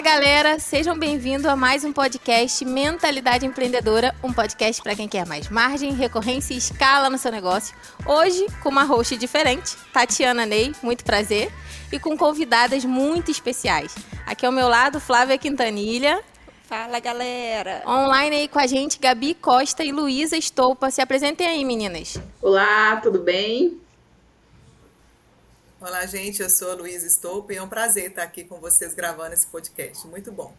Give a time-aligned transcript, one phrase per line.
[0.00, 5.26] Fala galera, sejam bem-vindos a mais um podcast Mentalidade Empreendedora, um podcast para quem quer
[5.26, 7.76] mais margem, recorrência e escala no seu negócio.
[8.06, 11.52] Hoje com uma host diferente, Tatiana Ney, muito prazer,
[11.92, 13.94] e com convidadas muito especiais.
[14.26, 16.22] Aqui ao meu lado, Flávia Quintanilha.
[16.62, 17.82] Fala galera!
[17.86, 20.90] Online aí com a gente, Gabi Costa e Luísa Estoupa.
[20.90, 22.18] Se apresentem aí, meninas.
[22.40, 23.78] Olá, tudo bem?
[25.82, 26.42] Olá, gente.
[26.42, 29.46] Eu sou a Luísa Stoupe e é um prazer estar aqui com vocês gravando esse
[29.46, 30.06] podcast.
[30.06, 30.52] Muito bom.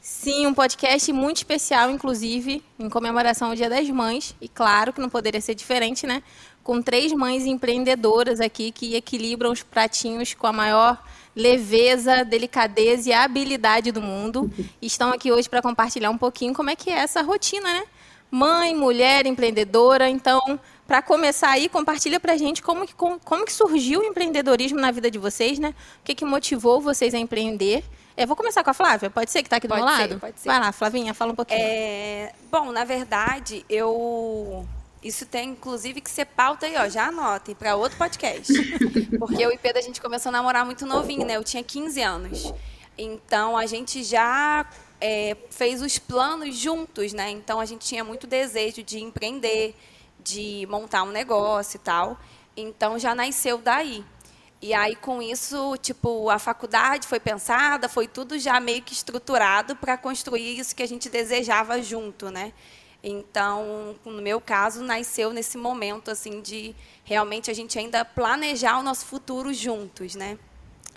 [0.00, 4.34] Sim, um podcast muito especial, inclusive, em comemoração ao Dia das Mães.
[4.40, 6.20] E claro que não poderia ser diferente, né?
[6.64, 11.00] Com três mães empreendedoras aqui que equilibram os pratinhos com a maior
[11.36, 14.50] leveza, delicadeza e habilidade do mundo.
[14.82, 17.84] E estão aqui hoje para compartilhar um pouquinho como é que é essa rotina, né?
[18.32, 20.08] Mãe, mulher, empreendedora.
[20.08, 20.58] Então,
[20.90, 24.80] para começar aí, compartilha para a gente como que, como, como, que surgiu o empreendedorismo
[24.80, 25.72] na vida de vocês, né?
[26.00, 27.84] O que, que motivou vocês a empreender?
[28.16, 30.00] Eu vou começar com a Flávia, pode ser que está aqui do pode meu ser,
[30.00, 30.18] lado?
[30.18, 30.48] Pode ser.
[30.48, 31.60] Vai lá, Flavinha, fala um pouquinho.
[31.62, 32.32] É...
[32.50, 34.66] Bom, na verdade, eu...
[35.00, 36.88] Isso tem, inclusive, que ser pauta aí, ó.
[36.88, 38.52] Já anotem para outro podcast.
[39.16, 41.36] Porque eu e Pedro, a gente começou a namorar muito novinho, né?
[41.36, 42.52] Eu tinha 15 anos.
[42.98, 44.68] Então, a gente já
[45.00, 47.30] é, fez os planos juntos, né?
[47.30, 49.76] Então, a gente tinha muito desejo de empreender,
[50.24, 52.18] de montar um negócio e tal.
[52.56, 54.04] Então já nasceu daí.
[54.62, 59.74] E aí com isso, tipo, a faculdade foi pensada, foi tudo já meio que estruturado
[59.74, 62.52] para construir isso que a gente desejava junto, né?
[63.02, 68.82] Então, no meu caso, nasceu nesse momento assim de realmente a gente ainda planejar o
[68.82, 70.38] nosso futuro juntos, né?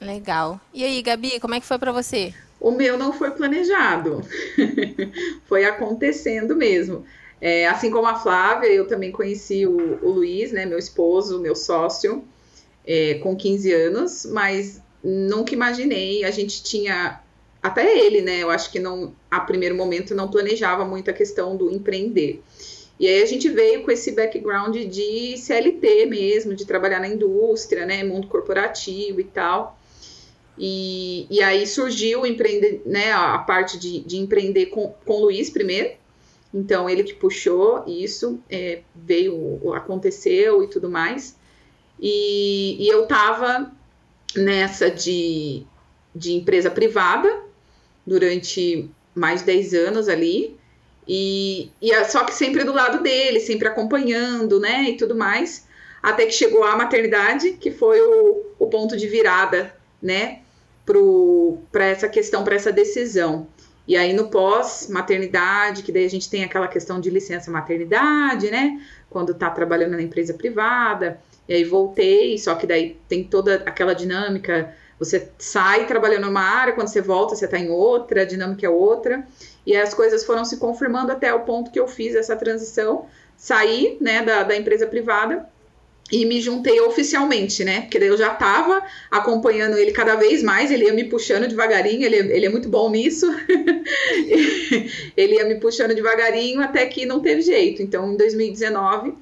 [0.02, 0.60] Legal.
[0.74, 2.34] E aí, Gabi, como é que foi para você?
[2.60, 4.22] O meu não foi planejado.
[5.48, 7.06] foi acontecendo mesmo.
[7.46, 11.54] É, assim como a Flávia, eu também conheci o, o Luiz, né, meu esposo, meu
[11.54, 12.24] sócio,
[12.88, 16.24] é, com 15 anos, mas nunca imaginei.
[16.24, 17.22] A gente tinha,
[17.62, 21.58] até ele, né, eu acho que não, a primeiro momento não planejava muito a questão
[21.58, 22.42] do empreender.
[22.98, 27.86] E aí a gente veio com esse background de CLT mesmo, de trabalhar na indústria,
[27.86, 29.78] né, mundo corporativo e tal.
[30.58, 35.50] E, e aí surgiu empreender, né, a parte de, de empreender com, com o Luiz
[35.50, 36.02] primeiro,
[36.54, 41.36] então, ele que puxou isso, é, veio, aconteceu e tudo mais.
[42.00, 43.72] E, e eu tava
[44.36, 45.64] nessa de,
[46.14, 47.42] de empresa privada
[48.06, 50.56] durante mais de 10 anos ali.
[51.08, 55.68] E, e só que sempre do lado dele, sempre acompanhando, né, e tudo mais.
[56.04, 60.42] Até que chegou a maternidade, que foi o, o ponto de virada, né,
[61.72, 63.48] para essa questão, para essa decisão.
[63.88, 68.82] E aí no pós-maternidade, que daí a gente tem aquela questão de licença maternidade, né?
[69.10, 71.20] Quando tá trabalhando na empresa privada.
[71.48, 74.74] E aí voltei, só que daí tem toda aquela dinâmica.
[74.98, 78.70] Você sai trabalhando numa área, quando você volta, você tá em outra, a dinâmica é
[78.70, 79.28] outra.
[79.66, 83.98] E as coisas foram se confirmando até o ponto que eu fiz essa transição, saí,
[84.00, 85.50] né, da, da empresa privada
[86.12, 87.82] e me juntei oficialmente, né?
[87.82, 92.04] Porque daí eu já estava acompanhando ele cada vez mais, ele ia me puxando devagarinho,
[92.04, 93.26] ele, ele é muito bom nisso.
[95.16, 97.82] ele ia me puxando devagarinho até que não teve jeito.
[97.82, 99.14] Então, em 2019,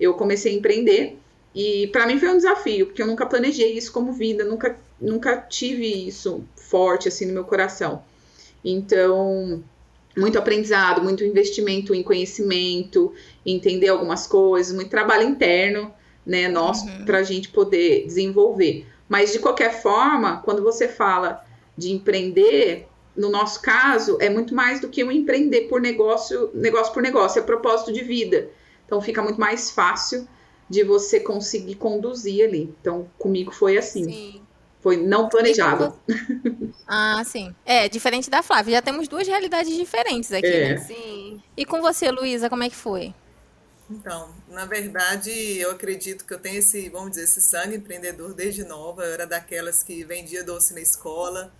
[0.00, 1.18] eu comecei a empreender
[1.54, 5.36] e para mim foi um desafio, porque eu nunca planejei isso como vida, nunca, nunca
[5.36, 8.02] tive isso forte assim no meu coração.
[8.64, 9.62] Então,
[10.16, 13.12] muito aprendizado, muito investimento em conhecimento,
[13.44, 15.92] entender algumas coisas, muito trabalho interno
[16.30, 17.04] né, nosso uhum.
[17.04, 18.86] para a gente poder desenvolver.
[19.08, 21.44] Mas de qualquer forma, quando você fala
[21.76, 22.86] de empreender,
[23.16, 27.40] no nosso caso, é muito mais do que um empreender por negócio, negócio por negócio,
[27.40, 28.48] é propósito de vida.
[28.86, 30.28] Então fica muito mais fácil
[30.68, 32.72] de você conseguir conduzir ali.
[32.80, 34.04] Então, comigo foi assim.
[34.04, 34.42] Sim.
[34.80, 35.92] Foi não planejado.
[36.92, 37.54] Ah, sim.
[37.64, 38.76] É, diferente da Flávia.
[38.76, 40.68] Já temos duas realidades diferentes aqui, é.
[40.70, 40.76] né?
[40.78, 41.40] Sim.
[41.56, 43.14] E com você, Luísa, como é que foi?
[43.90, 48.64] Então, na verdade, eu acredito que eu tenho esse, vamos dizer, esse sangue empreendedor desde
[48.64, 49.02] nova.
[49.02, 51.52] Eu era daquelas que vendia doce na escola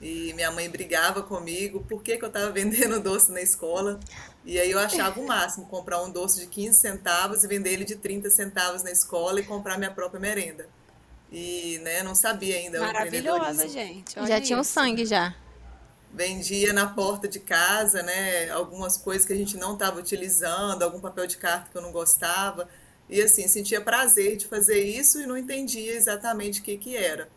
[0.00, 3.98] e minha mãe brigava comigo por que, que eu estava vendendo doce na escola.
[4.44, 7.84] E aí eu achava o máximo comprar um doce de 15 centavos e vender ele
[7.84, 10.68] de 30 centavos na escola e comprar minha própria merenda.
[11.30, 14.18] E, né, não sabia ainda Maravilhosa, gente.
[14.18, 14.46] Olha já isso.
[14.48, 15.34] tinha o sangue já
[16.12, 21.00] vendia na porta de casa, né, algumas coisas que a gente não estava utilizando, algum
[21.00, 22.68] papel de carta que eu não gostava,
[23.08, 27.28] e assim, sentia prazer de fazer isso e não entendia exatamente o que que era.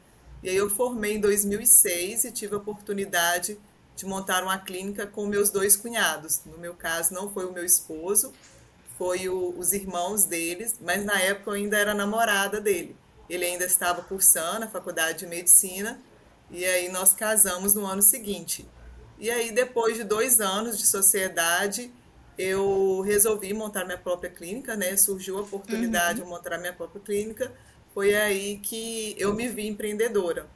[0.44, 3.58] E aí eu formei em 2006 e tive a oportunidade
[3.96, 6.42] de montar uma clínica com meus dois cunhados.
[6.46, 8.34] No meu caso, não foi o meu esposo,
[8.98, 12.96] foi o, os irmãos deles, mas na época eu ainda era namorada dele.
[13.30, 16.00] Ele ainda estava cursando a faculdade de medicina
[16.50, 18.68] E aí nós casamos no ano seguinte.
[19.18, 21.92] E aí, depois de dois anos de sociedade,
[22.38, 24.96] eu resolvi montar minha própria clínica, né?
[24.98, 26.26] Surgiu a oportunidade uhum.
[26.26, 27.52] de montar minha própria clínica.
[27.94, 30.48] Foi aí que eu me vi empreendedora,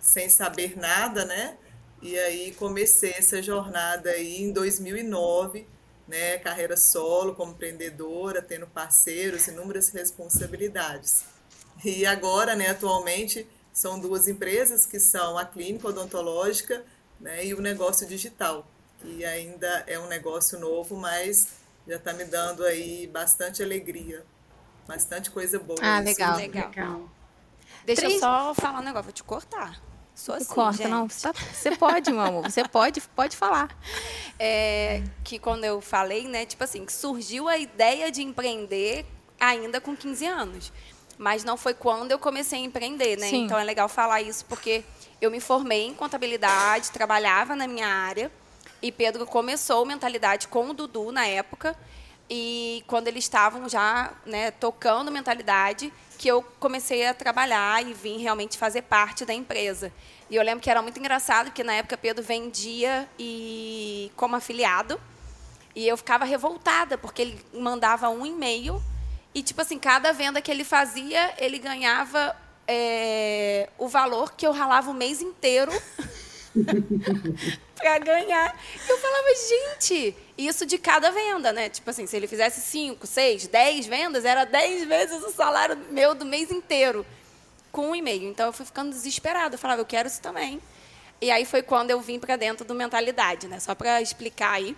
[0.00, 1.56] sem saber nada, né?
[2.02, 5.66] E aí comecei essa jornada aí em 2009,
[6.08, 6.38] né?
[6.38, 11.24] Carreira solo como empreendedora, tendo parceiros, inúmeras responsabilidades.
[11.84, 13.46] E agora, né, atualmente,
[13.78, 16.84] são duas empresas que são a clínica odontológica
[17.20, 18.66] né, e o negócio digital,
[18.98, 21.46] que ainda é um negócio novo, mas
[21.86, 24.26] já está me dando aí bastante alegria,
[24.84, 25.78] bastante coisa boa.
[25.80, 26.36] Ah, legal.
[26.36, 26.68] legal.
[26.68, 27.10] legal.
[27.86, 28.14] Deixa Três...
[28.14, 29.80] eu só falar um negócio, vou te cortar.
[30.12, 30.88] Sou assim, Corta, gente.
[30.88, 31.08] não.
[31.08, 32.50] Você pode, meu amor.
[32.50, 33.68] Você pode, pode falar.
[34.40, 39.04] É, que quando eu falei, né, tipo assim, que surgiu a ideia de empreender
[39.40, 40.72] ainda com 15 anos.
[41.18, 43.28] Mas não foi quando eu comecei a empreender, né?
[43.28, 43.44] Sim.
[43.44, 44.84] Então é legal falar isso, porque
[45.20, 48.30] eu me formei em contabilidade, trabalhava na minha área.
[48.80, 51.76] E Pedro começou mentalidade com o Dudu na época.
[52.30, 58.18] E quando eles estavam já né, tocando mentalidade, que eu comecei a trabalhar e vim
[58.18, 59.92] realmente fazer parte da empresa.
[60.30, 65.00] E eu lembro que era muito engraçado, porque na época Pedro vendia e como afiliado.
[65.74, 68.82] E eu ficava revoltada, porque ele mandava um e-mail
[69.34, 72.34] e, tipo assim, cada venda que ele fazia, ele ganhava
[72.66, 75.72] é, o valor que eu ralava o mês inteiro
[77.74, 78.60] para ganhar.
[78.88, 81.68] Eu falava, gente, isso de cada venda, né?
[81.68, 86.14] Tipo assim, se ele fizesse 5, 6, 10 vendas, era 10 vezes o salário meu
[86.14, 87.06] do mês inteiro
[87.70, 88.28] com um e-mail.
[88.28, 89.54] Então eu fui ficando desesperada.
[89.54, 90.60] Eu falava, eu quero isso também.
[91.20, 93.58] E aí foi quando eu vim para dentro do mentalidade, né?
[93.58, 94.76] Só para explicar aí,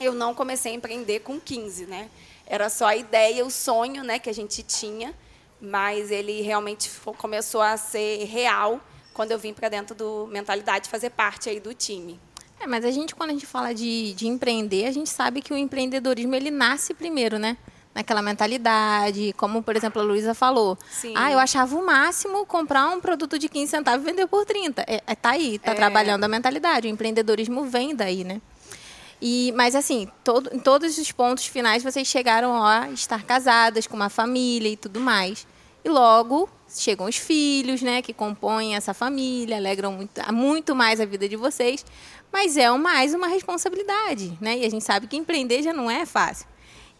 [0.00, 2.08] eu não comecei a empreender com 15, né?
[2.46, 5.14] Era só a ideia, o sonho né, que a gente tinha,
[5.60, 8.80] mas ele realmente começou a ser real
[9.12, 12.20] quando eu vim para dentro do Mentalidade fazer parte aí do time.
[12.60, 15.52] É, mas a gente, quando a gente fala de, de empreender, a gente sabe que
[15.52, 17.56] o empreendedorismo ele nasce primeiro, né?
[17.96, 20.76] naquela mentalidade, como, por exemplo, a Luísa falou.
[20.90, 21.14] Sim.
[21.16, 24.82] Ah, eu achava o máximo comprar um produto de 15 centavos e vender por 30.
[24.82, 25.74] É, é, tá aí, tá é.
[25.74, 26.86] trabalhando a mentalidade.
[26.86, 28.42] O empreendedorismo vem daí, né?
[29.20, 33.96] E, mas assim, todo, em todos os pontos finais vocês chegaram a estar casadas com
[33.96, 35.46] uma família e tudo mais.
[35.84, 41.06] E logo chegam os filhos, né, que compõem essa família, alegram muito, muito mais a
[41.06, 41.84] vida de vocês,
[42.32, 44.58] mas é mais uma responsabilidade, né?
[44.58, 46.46] E a gente sabe que empreender já não é fácil.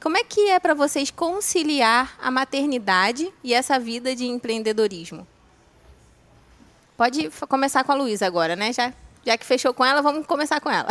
[0.00, 5.26] Como é que é para vocês conciliar a maternidade e essa vida de empreendedorismo?
[6.96, 8.72] Pode começar com a Luísa agora, né?
[8.72, 8.92] Já
[9.26, 10.88] já que fechou com ela, vamos começar com ela.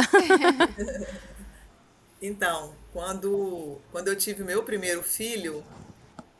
[2.22, 5.64] então, quando, quando eu tive meu primeiro filho,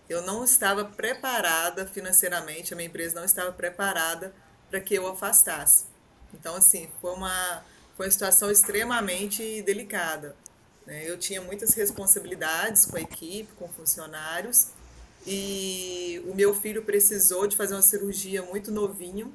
[0.10, 4.34] eu não estava preparada financeiramente, a minha empresa não estava preparada
[4.70, 5.86] para que eu afastasse.
[6.34, 7.64] Então, assim, foi uma,
[7.96, 10.36] foi uma situação extremamente delicada.
[10.86, 11.10] Né?
[11.10, 14.68] Eu tinha muitas responsabilidades com a equipe, com funcionários,
[15.26, 19.34] e o meu filho precisou de fazer uma cirurgia muito novinho,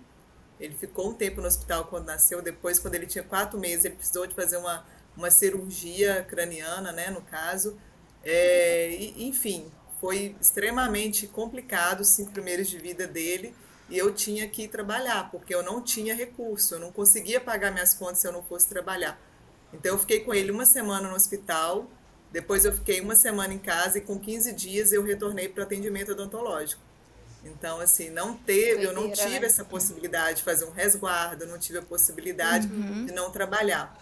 [0.60, 2.42] ele ficou um tempo no hospital quando nasceu.
[2.42, 4.84] Depois, quando ele tinha quatro meses, ele precisou de fazer uma,
[5.16, 7.78] uma cirurgia craniana, né, no caso.
[8.22, 13.54] É, e, enfim, foi extremamente complicado os cinco primeiros de vida dele.
[13.88, 16.74] E eu tinha que trabalhar, porque eu não tinha recurso.
[16.74, 19.18] Eu não conseguia pagar minhas contas se eu não fosse trabalhar.
[19.72, 21.90] Então, eu fiquei com ele uma semana no hospital.
[22.30, 23.98] Depois, eu fiquei uma semana em casa.
[23.98, 26.89] E com 15 dias, eu retornei para o atendimento odontológico.
[27.44, 29.46] Então, assim, não teve, eu não tive né?
[29.46, 33.06] essa possibilidade de fazer um resguardo, não tive a possibilidade uhum.
[33.06, 33.96] de não trabalhar.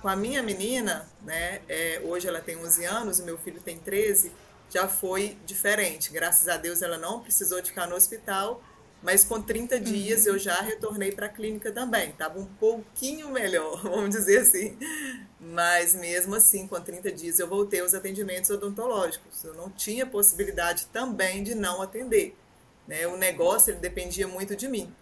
[0.00, 3.78] Com a minha menina, né, é, hoje ela tem 11 anos, o meu filho tem
[3.78, 4.32] 13,
[4.68, 6.10] já foi diferente.
[6.10, 8.62] Graças a Deus ela não precisou de ficar no hospital,
[9.02, 9.82] mas com 30 uhum.
[9.82, 12.10] dias eu já retornei para a clínica também.
[12.10, 14.76] Estava um pouquinho melhor, vamos dizer assim.
[15.40, 19.44] Mas mesmo assim, com 30 dias eu voltei aos atendimentos odontológicos.
[19.44, 22.36] Eu não tinha possibilidade também de não atender.
[22.86, 23.06] Né?
[23.06, 24.94] O negócio ele dependia muito de mim.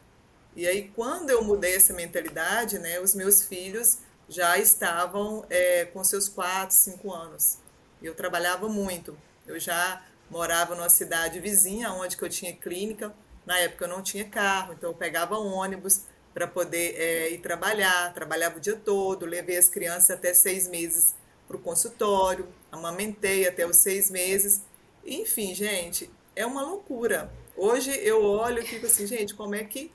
[0.54, 6.02] E aí, quando eu mudei essa mentalidade, né, os meus filhos já estavam é, com
[6.02, 7.58] seus 4, 5 anos.
[8.02, 9.16] Eu trabalhava muito.
[9.46, 13.12] Eu já morava numa cidade vizinha, onde eu tinha clínica.
[13.44, 18.12] Na época eu não tinha carro, então eu pegava ônibus para poder é, ir trabalhar.
[18.14, 21.14] Trabalhava o dia todo, levei as crianças até seis meses
[21.48, 24.62] para o consultório, amamentei até os seis meses.
[25.04, 27.32] Enfim, gente, é uma loucura.
[27.56, 29.92] Hoje eu olho e fico assim, gente, como é que.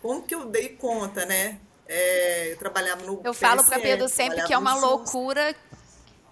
[0.00, 1.58] Como que eu dei conta, né?
[1.88, 3.20] É, eu trabalhava no.
[3.24, 5.54] Eu falo para Pedro sempre que é uma loucura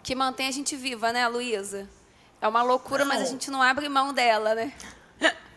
[0.02, 1.88] que mantém a gente viva, né, Luísa?
[2.40, 3.14] É uma loucura, não.
[3.14, 4.72] mas a gente não abre mão dela, né?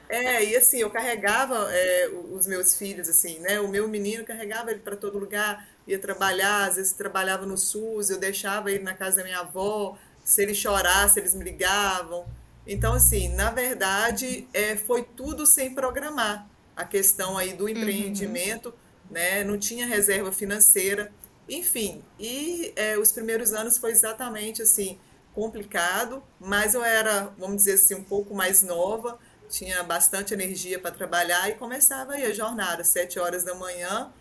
[0.09, 3.59] É, e assim, eu carregava é, os meus filhos, assim, né?
[3.59, 8.09] O meu menino carregava ele para todo lugar, ia trabalhar, às vezes trabalhava no SUS,
[8.09, 12.25] eu deixava ele na casa da minha avó, se ele chorasse, eles me ligavam.
[12.67, 16.47] Então, assim, na verdade, é, foi tudo sem programar.
[16.75, 17.69] A questão aí do uhum.
[17.69, 18.75] empreendimento, uhum.
[19.11, 19.43] né?
[19.43, 21.11] Não tinha reserva financeira.
[21.47, 24.99] Enfim, e é, os primeiros anos foi exatamente assim,
[25.33, 29.17] complicado, mas eu era, vamos dizer assim, um pouco mais nova,
[29.49, 34.11] tinha bastante energia para trabalhar e começava aí a jornada, sete horas da manhã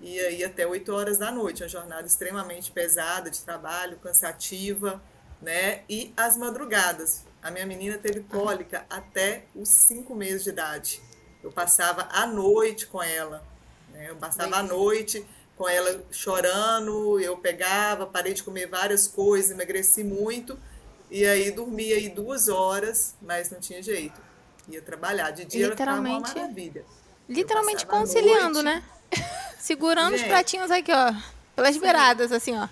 [0.00, 5.02] e aí até oito horas da noite, uma jornada extremamente pesada de trabalho, cansativa,
[5.42, 5.82] né?
[5.88, 7.24] E as madrugadas.
[7.42, 11.00] A minha menina teve cólica até os cinco meses de idade.
[11.42, 13.42] Eu passava a noite com ela,
[13.92, 14.10] né?
[14.10, 15.24] Eu passava a noite
[15.56, 20.58] com ela chorando, eu pegava, parei de comer várias coisas, emagreci muito,
[21.10, 24.20] e aí dormia aí duas horas, mas não tinha jeito.
[24.68, 25.30] Ia trabalhar.
[25.30, 26.84] De dia literalmente, ela uma maravilha.
[27.28, 28.82] Literalmente conciliando, né?
[29.58, 31.14] Segurando Gente, os pratinhos aqui, ó.
[31.56, 31.80] Pelas sim.
[31.80, 32.68] beiradas, assim, ó.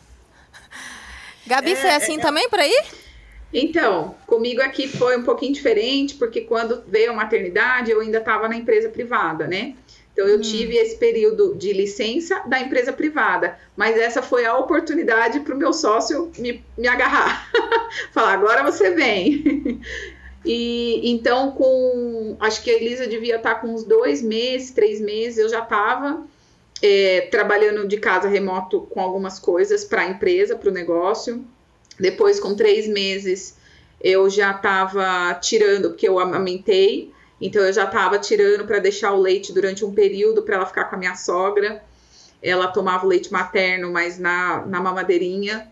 [1.46, 2.20] Gabi, é, foi assim é, é.
[2.20, 3.05] também por aí?
[3.52, 8.48] Então, comigo aqui foi um pouquinho diferente, porque quando veio a maternidade, eu ainda estava
[8.48, 9.74] na empresa privada, né?
[10.12, 10.40] Então, eu hum.
[10.40, 15.58] tive esse período de licença da empresa privada, mas essa foi a oportunidade para o
[15.58, 17.50] meu sócio me, me agarrar.
[18.12, 19.80] Falar, agora você vem.
[20.44, 22.36] e então, com.
[22.40, 25.62] Acho que a Elisa devia estar tá com uns dois meses, três meses, eu já
[25.62, 26.26] estava
[26.82, 31.44] é, trabalhando de casa remoto com algumas coisas para a empresa, para o negócio.
[31.98, 33.56] Depois, com três meses,
[34.00, 37.12] eu já estava tirando, porque eu amamentei.
[37.40, 40.84] Então eu já estava tirando para deixar o leite durante um período para ela ficar
[40.84, 41.82] com a minha sogra.
[42.42, 45.70] Ela tomava o leite materno, mas na, na mamadeirinha,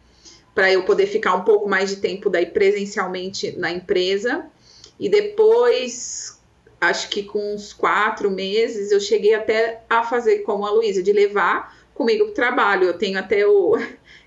[0.55, 4.47] para eu poder ficar um pouco mais de tempo daí presencialmente na empresa.
[4.99, 6.41] E depois,
[6.81, 11.13] acho que com uns quatro meses, eu cheguei até a fazer como a Luísa, de
[11.13, 12.85] levar comigo para o trabalho.
[12.85, 13.77] Eu tenho até o.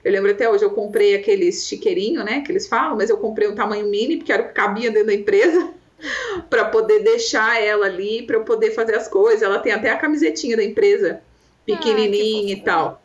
[0.08, 2.40] Eu lembro até hoje, eu comprei aqueles chiqueirinho, né?
[2.40, 5.08] Que eles falam, mas eu comprei um tamanho mini, porque era o que cabia dentro
[5.08, 5.74] da empresa
[6.50, 9.42] para poder deixar ela ali, para eu poder fazer as coisas.
[9.42, 11.20] Ela tem até a camisetinha da empresa,
[11.66, 13.02] pequenininha ah, e tal.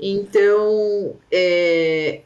[0.00, 2.22] Então, é,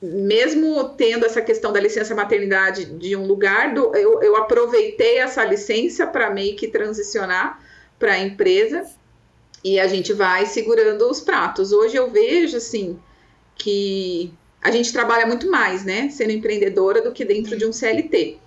[0.00, 5.44] mesmo tendo essa questão da licença maternidade de um lugar, do, eu, eu aproveitei essa
[5.44, 7.62] licença para meio que transicionar
[7.98, 8.86] para a empresa
[9.62, 11.72] e a gente vai segurando os pratos.
[11.72, 12.98] Hoje eu vejo assim
[13.56, 14.32] que
[14.62, 18.38] a gente trabalha muito mais, né, sendo empreendedora do que dentro de um CLT.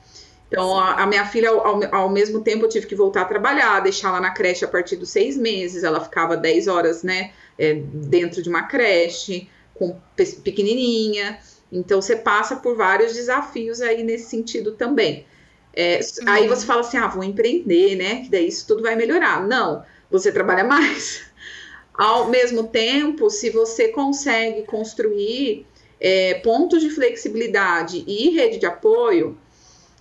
[0.48, 3.82] Então, a, a minha filha, ao, ao, mesmo tempo, eu tive que voltar a trabalhar,
[3.82, 5.84] deixar ela na creche a partir dos seis meses.
[5.84, 10.00] Ela ficava 10 horas, né, é, dentro de uma creche, com
[10.44, 11.38] pequenininha.
[11.72, 15.26] Então, você passa por vários desafios aí nesse sentido também.
[15.76, 16.00] É.
[16.26, 19.46] Aí você fala assim, ah, vou empreender, né, que daí isso tudo vai melhorar.
[19.46, 21.28] Não, você trabalha mais.
[21.98, 25.66] Ao mesmo tempo, se você consegue construir
[26.00, 29.38] é, pontos de flexibilidade e rede de apoio,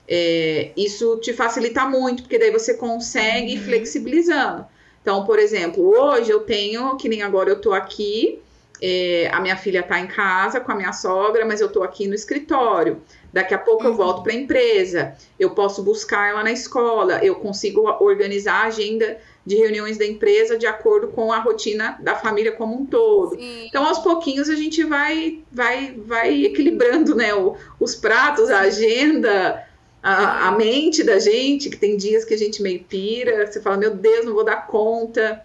[0.06, 3.64] é, isso te facilita muito, porque daí você consegue ir uhum.
[3.64, 4.66] flexibilizando.
[5.00, 8.40] Então, por exemplo, hoje eu tenho, que nem agora eu tô aqui,
[8.80, 12.06] é, a minha filha tá em casa com a minha sogra, mas eu tô aqui
[12.06, 13.00] no escritório.
[13.32, 13.90] Daqui a pouco uhum.
[13.90, 15.14] eu volto para a empresa.
[15.38, 17.24] Eu posso buscar ela na escola.
[17.24, 22.16] Eu consigo organizar a agenda de reuniões da empresa de acordo com a rotina da
[22.16, 23.36] família como um todo.
[23.36, 23.66] Sim.
[23.68, 29.64] Então, aos pouquinhos a gente vai vai vai equilibrando, né, o, os pratos, a agenda,
[30.02, 33.76] a, a, mente da gente, que tem dias que a gente meio pira, você fala,
[33.76, 35.44] meu Deus, não vou dar conta.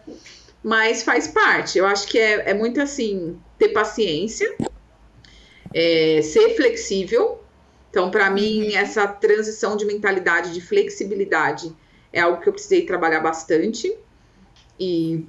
[0.64, 1.78] Mas faz parte.
[1.78, 4.56] Eu acho que é, é muito assim, ter paciência,
[5.74, 7.40] é, ser flexível.
[7.90, 8.78] Então, para mim, uhum.
[8.78, 11.76] essa transição de mentalidade, de flexibilidade,
[12.14, 13.94] é algo que eu precisei trabalhar bastante.
[14.80, 15.26] E,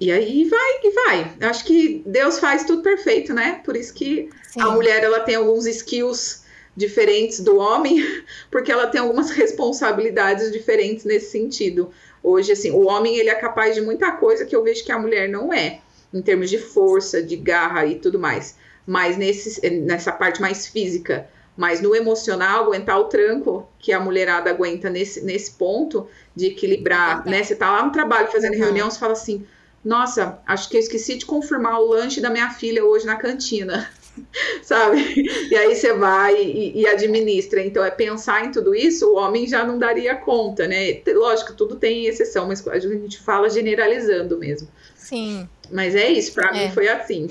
[0.00, 1.36] e aí vai e vai.
[1.40, 3.60] Eu acho que Deus faz tudo perfeito, né?
[3.64, 4.60] Por isso que Sim.
[4.60, 6.42] a mulher ela tem alguns skills
[6.76, 8.04] diferentes do homem,
[8.50, 11.90] porque ela tem algumas responsabilidades diferentes nesse sentido.
[12.22, 14.98] Hoje, assim, o homem ele é capaz de muita coisa que eu vejo que a
[14.98, 15.80] mulher não é,
[16.12, 18.56] em termos de força, de garra e tudo mais.
[18.86, 24.50] Mas nesse, nessa parte mais física, mas no emocional, aguentar o tranco que a mulherada
[24.50, 27.42] aguenta nesse, nesse ponto de equilibrar, né?
[27.42, 28.60] Você tá lá no trabalho fazendo uhum.
[28.60, 29.46] reunião, você fala assim,
[29.84, 33.90] nossa, acho que eu esqueci de confirmar o lanche da minha filha hoje na cantina.
[34.62, 35.24] sabe?
[35.50, 37.62] E aí você vai e, e, administra.
[37.62, 41.00] Então, é pensar em tudo isso, o homem já não daria conta, né?
[41.06, 44.68] Lógico, tudo tem exceção, mas a gente fala generalizando mesmo.
[44.94, 45.48] Sim.
[45.70, 46.66] Mas é isso, para é.
[46.66, 47.28] mim foi assim.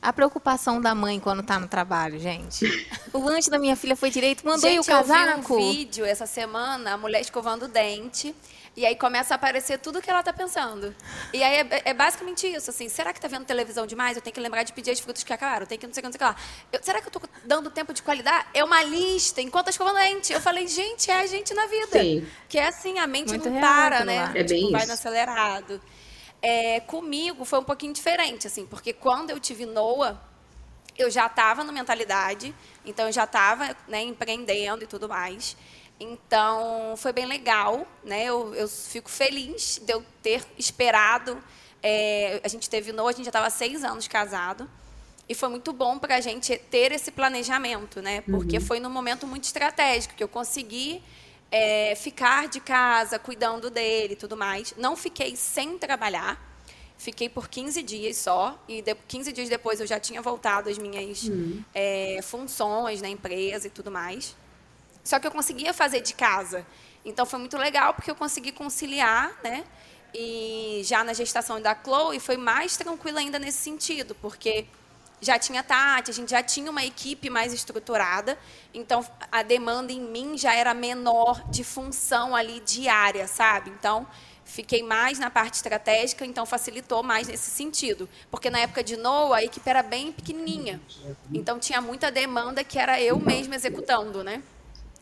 [0.00, 2.64] A preocupação da mãe quando tá no trabalho, gente.
[3.12, 5.54] O lanche da minha filha foi direito, mandei Gente, o casaco.
[5.54, 8.34] eu vi um vídeo essa semana, a mulher escovando o dente.
[8.76, 10.94] E aí começa a aparecer tudo que ela tá pensando.
[11.32, 14.16] E aí é, é basicamente isso, assim, será que tá vendo televisão demais?
[14.18, 16.02] Eu tenho que lembrar de pedir as frutas que acabaram, eu tenho que não sei
[16.02, 16.46] o que, não sei o que lá.
[16.70, 18.46] Eu- será que eu tô dando tempo de qualidade?
[18.52, 20.30] É uma lista, enquanto eu escovando dente.
[20.30, 22.02] Eu falei, gente, é a gente na vida.
[22.02, 22.26] Sim.
[22.50, 24.30] Que é assim, a mente Muito não real para, né?
[24.34, 24.88] É bem Tipo, vai isso.
[24.88, 25.80] no acelerado.
[26.42, 30.20] É, comigo foi um pouquinho diferente, assim, porque quando eu tive Noah,
[30.98, 35.56] eu já estava na mentalidade, então eu já estava né, empreendendo e tudo mais.
[35.98, 38.24] Então foi bem legal, né?
[38.24, 41.42] Eu, eu fico feliz de eu ter esperado.
[41.82, 44.68] É, a gente teve Noah, a gente já estava seis anos casado.
[45.28, 48.20] E foi muito bom para a gente ter esse planejamento, né?
[48.20, 51.02] Porque foi num momento muito estratégico que eu consegui
[51.50, 54.74] é, ficar de casa, cuidando dele e tudo mais.
[54.76, 56.40] Não fiquei sem trabalhar.
[56.98, 58.58] Fiquei por 15 dias só.
[58.68, 61.30] E de, 15 dias depois eu já tinha voltado às minhas
[61.74, 64.34] é, funções na empresa e tudo mais.
[65.04, 66.66] Só que eu conseguia fazer de casa.
[67.04, 69.64] Então foi muito legal porque eu consegui conciliar, né?
[70.12, 74.66] E já na gestação da Chloe foi mais tranquila ainda nesse sentido, porque
[75.20, 78.38] já tinha Tati, a gente já tinha uma equipe mais estruturada,
[78.74, 83.70] então a demanda em mim já era menor de função ali diária, sabe?
[83.70, 84.06] Então
[84.44, 89.38] fiquei mais na parte estratégica, então facilitou mais nesse sentido, porque na época de Noah
[89.38, 90.80] a equipe era bem pequenininha,
[91.32, 94.42] então tinha muita demanda que era eu mesma executando, né?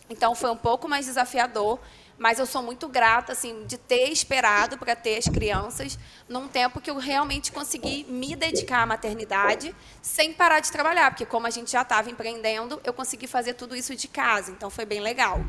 [0.08, 1.78] Então foi um pouco mais desafiador,
[2.18, 6.80] mas eu sou muito grata assim de ter esperado para ter as crianças num tempo
[6.80, 11.50] que eu realmente consegui me dedicar à maternidade sem parar de trabalhar, porque como a
[11.50, 15.44] gente já estava empreendendo, eu consegui fazer tudo isso de casa, então foi bem legal.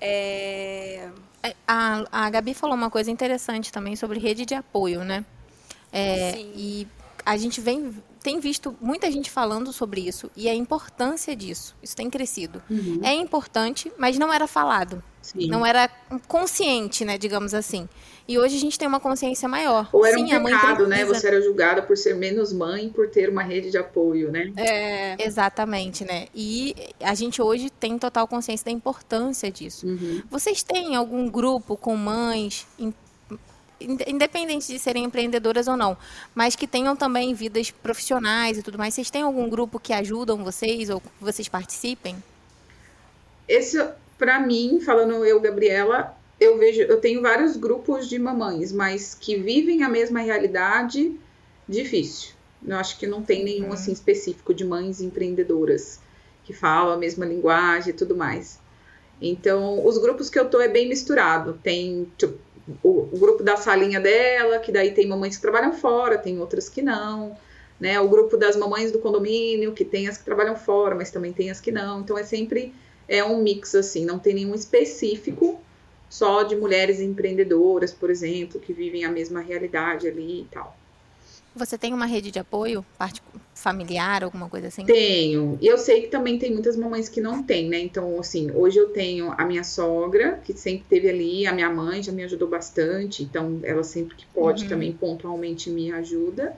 [0.00, 1.08] É,
[1.42, 5.24] É, A, a Gabi falou uma coisa interessante também sobre rede de apoio, né?
[5.92, 6.52] É, Sim.
[6.54, 6.88] e
[7.24, 11.74] a gente vem, tem visto muita gente falando sobre isso e a importância disso.
[11.82, 12.62] Isso tem crescido.
[13.02, 15.02] É importante, mas não era falado.
[15.22, 15.48] Sim.
[15.48, 15.88] Não era
[16.26, 17.88] consciente, né, digamos assim.
[18.26, 19.88] E hoje a gente tem uma consciência maior.
[19.92, 21.04] Ou era Sim, um pecado, né?
[21.04, 24.52] Você era julgada por ser menos mãe por ter uma rede de apoio, né?
[24.56, 26.26] é, Exatamente, né?
[26.34, 29.86] E a gente hoje tem total consciência da importância disso.
[29.86, 30.22] Uhum.
[30.30, 32.94] Vocês têm algum grupo com mães, in-
[33.80, 35.96] independente de serem empreendedoras ou não,
[36.34, 38.94] mas que tenham também vidas profissionais e tudo mais?
[38.94, 42.16] Vocês têm algum grupo que ajudam vocês ou que vocês participem?
[43.48, 43.84] Esse,
[44.18, 49.36] pra mim, falando eu, Gabriela, eu vejo, eu tenho vários grupos de mamães, mas que
[49.36, 51.18] vivem a mesma realidade,
[51.68, 52.30] difícil.
[52.66, 56.00] Eu acho que não tem nenhum assim específico de mães empreendedoras
[56.44, 58.58] que falam a mesma linguagem e tudo mais.
[59.20, 61.58] Então, os grupos que eu tô é bem misturado.
[61.62, 62.38] Tem tipo,
[62.82, 66.68] o, o grupo da salinha dela, que daí tem mamães que trabalham fora, tem outras
[66.68, 67.36] que não.
[67.78, 67.98] Né?
[68.00, 71.50] O grupo das mamães do condomínio, que tem as que trabalham fora, mas também tem
[71.50, 72.00] as que não.
[72.00, 72.74] Então, é sempre
[73.08, 75.60] é um mix assim, não tem nenhum específico
[76.08, 80.76] só de mulheres empreendedoras, por exemplo, que vivem a mesma realidade ali e tal.
[81.54, 82.84] Você tem uma rede de apoio
[83.54, 84.84] familiar, alguma coisa assim?
[84.84, 85.58] Tenho.
[85.60, 87.78] E eu sei que também tem muitas mamães que não têm, né?
[87.80, 92.02] Então, assim, hoje eu tenho a minha sogra, que sempre teve ali, a minha mãe
[92.02, 94.68] já me ajudou bastante, então ela sempre que pode Uhum.
[94.68, 96.56] também pontualmente me ajuda.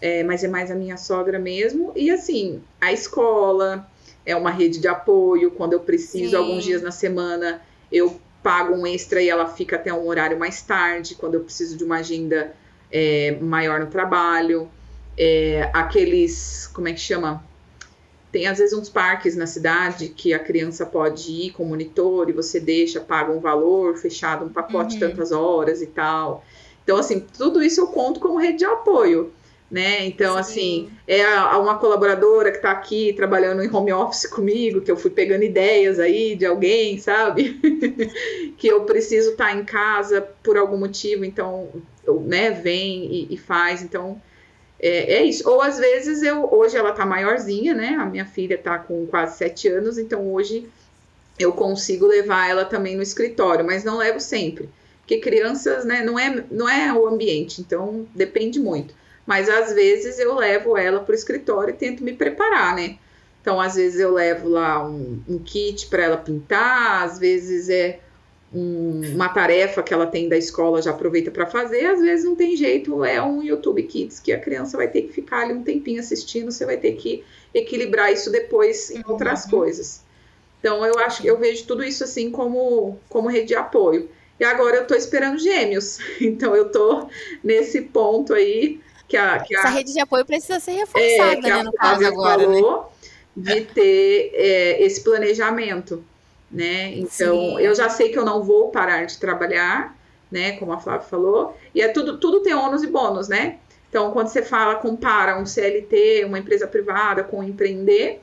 [0.00, 1.92] É, mas é mais a minha sogra mesmo.
[1.94, 3.88] E assim, a escola
[4.24, 5.50] é uma rede de apoio.
[5.50, 6.36] Quando eu preciso, Sim.
[6.36, 10.62] alguns dias na semana, eu pago um extra e ela fica até um horário mais
[10.62, 12.54] tarde, quando eu preciso de uma agenda
[12.90, 14.70] é, maior no trabalho.
[15.16, 17.44] É, aqueles, como é que chama?
[18.30, 22.32] Tem às vezes uns parques na cidade que a criança pode ir com monitor e
[22.32, 25.00] você deixa, paga um valor fechado, um pacote Uhum.
[25.00, 26.44] tantas horas e tal.
[26.82, 29.32] Então, assim, tudo isso eu conto como rede de apoio,
[29.70, 30.04] né?
[30.06, 30.38] Então, Sim.
[30.38, 34.96] assim, é a- uma colaboradora que está aqui trabalhando em home office comigo, que eu
[34.96, 37.58] fui pegando ideias aí de alguém, sabe?
[38.58, 41.82] que eu preciso estar em casa por algum motivo, então,
[42.14, 43.82] né, vem e, e faz.
[43.82, 44.20] Então,
[44.80, 45.48] é, é isso.
[45.48, 47.96] Ou às vezes eu, hoje ela tá maiorzinha, né?
[47.98, 50.68] A minha filha tá com quase sete anos, então hoje
[51.38, 54.68] eu consigo levar ela também no escritório, mas não levo sempre.
[55.00, 58.94] Porque crianças, né, não é, não é o ambiente, então depende muito.
[59.24, 62.98] Mas às vezes eu levo ela pro escritório e tento me preparar, né?
[63.40, 68.00] Então, às vezes eu levo lá um, um kit para ela pintar, às vezes é
[68.52, 72.34] um- uma tarefa que ela tem da escola, já aproveita para fazer, às vezes não
[72.34, 75.62] tem jeito, é um YouTube Kids que a criança vai ter que ficar ali um
[75.62, 80.02] tempinho assistindo, você vai ter que equilibrar isso depois em outras coisas.
[80.60, 84.08] Então, eu acho que eu vejo tudo isso assim como, como rede de apoio.
[84.40, 85.98] E agora eu tô esperando gêmeos.
[86.20, 87.08] Então eu tô
[87.42, 91.36] nesse ponto aí que a, que a, Essa rede de apoio precisa ser reforçada, é,
[91.36, 92.60] que né, a no caso agora, né?
[92.60, 92.92] falou,
[93.36, 96.04] de ter é, esse planejamento,
[96.50, 96.94] né?
[96.94, 97.60] Então, Sim.
[97.60, 99.96] eu já sei que eu não vou parar de trabalhar,
[100.30, 100.52] né?
[100.52, 103.58] Como a Flávia falou, e é tudo, tudo tem ônus e bônus, né?
[103.88, 108.20] Então, quando você fala, compara um CLT, uma empresa privada com empreender,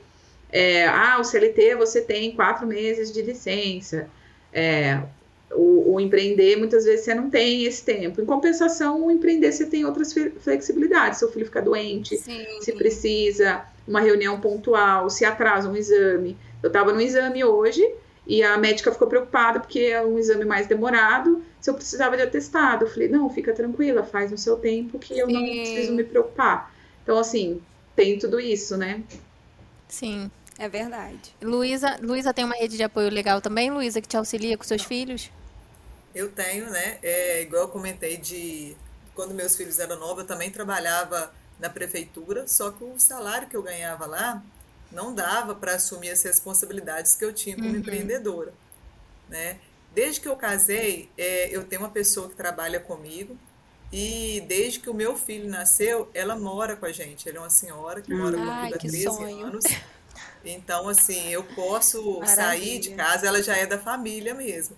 [0.50, 4.08] é, ah, o CLT você tem quatro meses de licença,
[4.52, 5.00] é,
[5.52, 8.20] o, o empreender, muitas vezes você não tem esse tempo.
[8.20, 11.18] Em compensação, o empreender você tem outras flexibilidades.
[11.18, 12.44] Seu filho fica doente, Sim.
[12.60, 16.36] se precisa, uma reunião pontual, se atrasa um exame.
[16.62, 17.86] Eu estava no exame hoje
[18.26, 21.44] e a médica ficou preocupada porque é um exame mais demorado.
[21.60, 25.16] Se eu precisava de atestado, eu falei: não, fica tranquila, faz no seu tempo que
[25.16, 25.60] eu não Sim.
[25.60, 26.74] preciso me preocupar.
[27.02, 27.62] Então, assim,
[27.94, 29.02] tem tudo isso, né?
[29.88, 30.30] Sim.
[30.58, 31.36] É verdade.
[31.42, 34.82] Luísa, Luísa tem uma rede de apoio legal também, Luísa, que te auxilia com seus
[34.82, 35.30] filhos?
[36.14, 36.98] Eu tenho, né?
[37.02, 38.74] É, igual eu comentei de
[39.14, 43.56] quando meus filhos eram novos, eu também trabalhava na prefeitura, só que o salário que
[43.56, 44.42] eu ganhava lá
[44.92, 48.52] não dava para assumir as responsabilidades que eu tinha como empreendedora,
[49.28, 49.58] né?
[49.94, 53.36] Desde que eu casei, é, eu tenho uma pessoa que trabalha comigo
[53.92, 57.28] e desde que o meu filho nasceu, ela mora com a gente.
[57.28, 59.46] Ela é uma senhora que mora comigo Ai, há que 13 sonho.
[59.46, 59.64] anos.
[60.44, 62.96] Então, assim, eu posso sair de Maravilha.
[62.96, 64.76] casa, ela já é da família mesmo.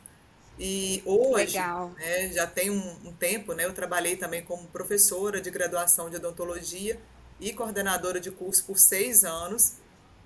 [0.58, 1.56] E hoje,
[1.96, 6.16] né, já tem um, um tempo, né, eu trabalhei também como professora de graduação de
[6.16, 6.98] odontologia
[7.38, 9.74] e coordenadora de curso por seis anos,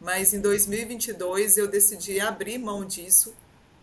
[0.03, 3.35] mas em 2022 eu decidi abrir mão disso,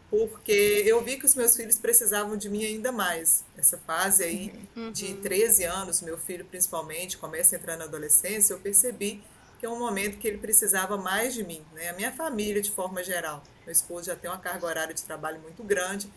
[0.09, 3.43] porque eu vi que os meus filhos precisavam de mim ainda mais.
[3.57, 4.53] Essa fase aí
[4.91, 9.23] de 13 anos, meu filho principalmente, começa a entrar na adolescência, eu percebi
[9.59, 11.89] que é um momento que ele precisava mais de mim, né?
[11.89, 13.43] A minha família de forma geral.
[13.65, 16.09] Meu esposo já tem uma carga horária de trabalho muito grande,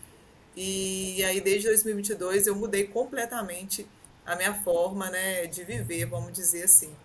[0.55, 3.87] e aí, desde 2022, eu mudei completamente
[4.25, 6.95] a minha forma né, de viver, vamos dizer assim.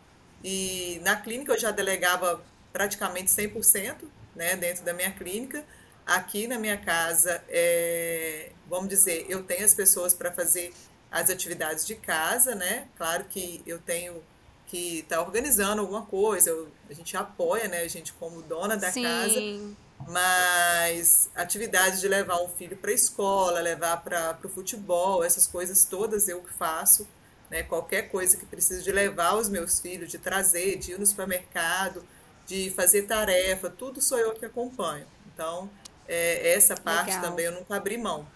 [0.45, 3.97] E na clínica eu já delegava praticamente 100%
[4.35, 5.65] né, dentro da minha clínica.
[6.07, 10.73] Aqui na minha casa, é, vamos dizer, eu tenho as pessoas para fazer
[11.11, 12.89] as atividades de casa, né?
[12.97, 14.23] Claro que eu tenho
[14.67, 17.81] que estar organizando alguma coisa, eu- a gente apoia, né?
[17.81, 19.77] A gente como dona da casa, Sim.
[20.07, 25.85] mas atividades de levar um filho para a escola, levar para o futebol, essas coisas
[25.85, 27.07] todas eu que faço.
[27.51, 27.63] Né?
[27.63, 32.05] Qualquer coisa que precise de levar os meus filhos, de trazer, de ir no supermercado,
[32.49, 35.07] de fazer tarefa, tudo sou eu que acompanho.
[35.33, 35.71] Então,
[36.09, 37.23] é, essa parte Legal.
[37.23, 38.27] também eu nunca abri mão.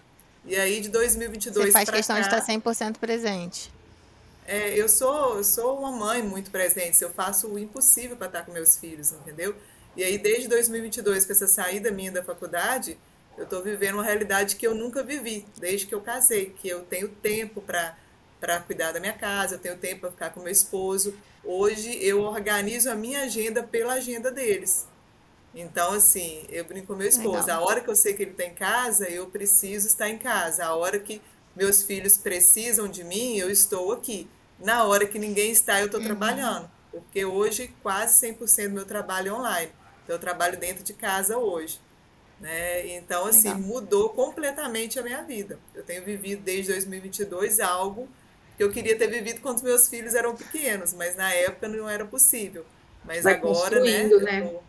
[0.45, 3.71] E aí, de Você 2022 faz para questão de estar 100% presente.
[4.45, 8.43] é, eu sou, eu sou uma mãe muito presente, eu faço o impossível para estar
[8.43, 9.55] com meus filhos, entendeu?
[9.95, 12.97] E aí, desde 2022, com essa saída minha da faculdade,
[13.37, 16.83] eu estou vivendo uma realidade que eu nunca vivi, desde que eu casei, que eu
[16.83, 17.97] tenho tempo para
[18.43, 21.15] para cuidar da minha casa, eu tenho tempo para ficar com meu esposo.
[21.45, 24.85] Hoje eu organizo a minha agenda pela agenda deles.
[25.55, 27.39] Então, assim, eu brinco com meu esposo.
[27.39, 27.63] Legal.
[27.63, 30.65] A hora que eu sei que ele está em casa, eu preciso estar em casa.
[30.65, 31.21] A hora que
[31.55, 34.27] meus filhos precisam de mim, eu estou aqui.
[34.59, 36.69] Na hora que ninguém está, eu estou trabalhando.
[36.91, 39.71] Porque hoje quase 100% do meu trabalho é online.
[40.03, 41.79] Então, eu trabalho dentro de casa hoje.
[42.41, 42.97] Né?
[42.97, 43.61] Então, assim, Legal.
[43.61, 45.57] mudou completamente a minha vida.
[45.73, 48.09] Eu tenho vivido desde 2022 algo
[48.57, 51.89] que eu queria ter vivido quando os meus filhos eram pequenos, mas na época não
[51.89, 52.65] era possível.
[53.03, 54.13] Mas Vai agora, né?
[54.13, 54.37] eu né?
[54.37, 54.63] tô-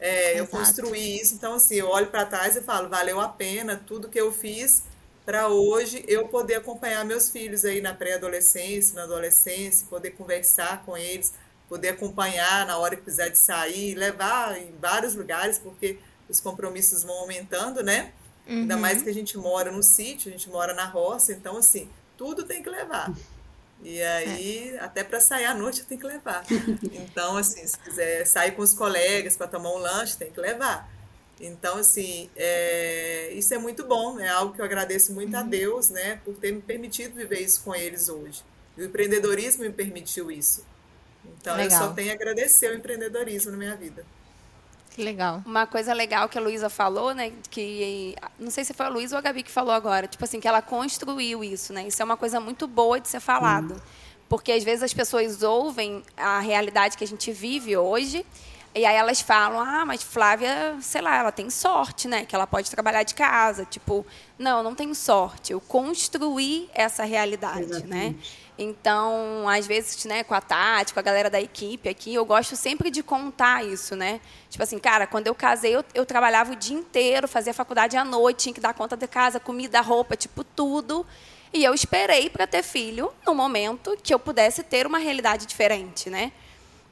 [0.00, 3.76] é, eu construí isso, então assim, eu olho para trás e falo, valeu a pena
[3.86, 4.84] tudo que eu fiz
[5.24, 10.96] para hoje eu poder acompanhar meus filhos aí na pré-adolescência, na adolescência, poder conversar com
[10.96, 11.34] eles,
[11.68, 17.02] poder acompanhar na hora que precisar de sair, levar em vários lugares, porque os compromissos
[17.02, 18.12] vão aumentando, né?
[18.60, 21.88] Ainda mais que a gente mora no sítio, a gente mora na roça, então assim,
[22.18, 23.14] tudo tem que levar.
[23.82, 26.44] E aí, até para sair à noite tem que levar.
[26.92, 30.90] Então, assim, se quiser sair com os colegas para tomar um lanche, tem que levar.
[31.40, 35.90] Então, assim, é, isso é muito bom, é algo que eu agradeço muito a Deus,
[35.90, 38.42] né, por ter me permitido viver isso com eles hoje.
[38.76, 40.64] E o empreendedorismo me permitiu isso.
[41.24, 41.78] Então, eu Legal.
[41.80, 44.04] só tenho a agradecer o empreendedorismo na minha vida.
[44.98, 45.44] Que legal.
[45.46, 47.32] Uma coisa legal que a Luísa falou, né?
[47.48, 50.40] Que não sei se foi a Luísa ou a Gabi que falou agora, tipo assim,
[50.40, 51.86] que ela construiu isso, né?
[51.86, 53.80] Isso é uma coisa muito boa de ser falado.
[54.28, 58.26] Porque às vezes as pessoas ouvem a realidade que a gente vive hoje
[58.78, 62.24] E aí elas falam, ah, mas Flávia, sei lá, ela tem sorte, né?
[62.24, 63.64] Que ela pode trabalhar de casa.
[63.64, 64.06] Tipo,
[64.38, 65.52] não, não tenho sorte.
[65.52, 67.66] Eu construí essa realidade, né?
[67.66, 67.88] Exatamente.
[67.88, 68.14] né?
[68.56, 72.56] Então, às vezes, né, com a Tati, com a galera da equipe aqui, eu gosto
[72.56, 74.20] sempre de contar isso, né?
[74.50, 78.04] Tipo assim, cara, quando eu casei, eu, eu trabalhava o dia inteiro, fazia faculdade à
[78.04, 81.06] noite, tinha que dar conta de casa, comida, roupa, tipo, tudo.
[81.52, 86.10] E eu esperei para ter filho no momento que eu pudesse ter uma realidade diferente,
[86.10, 86.32] né?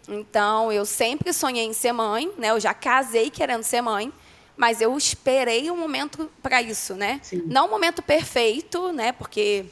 [0.09, 2.51] Então, eu sempre sonhei em ser mãe, né?
[2.51, 4.13] Eu já casei querendo ser mãe,
[4.57, 7.21] mas eu esperei um momento para isso, né?
[7.23, 7.43] Sim.
[7.47, 9.13] Não um momento perfeito, né?
[9.13, 9.67] Porque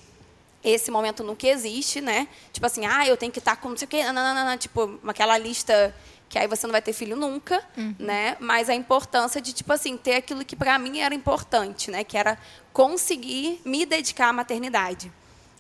[0.63, 2.27] esse momento nunca existe, né?
[2.53, 4.45] Tipo assim, ah, eu tenho que estar com não sei o quê, não, não, não,
[4.45, 5.95] não, tipo, aquela lista
[6.29, 7.95] que aí você não vai ter filho nunca, uhum.
[7.99, 8.37] né?
[8.41, 12.17] Mas a importância de tipo assim, ter aquilo que para mim era importante, né, que
[12.17, 12.37] era
[12.73, 15.13] conseguir me dedicar à maternidade.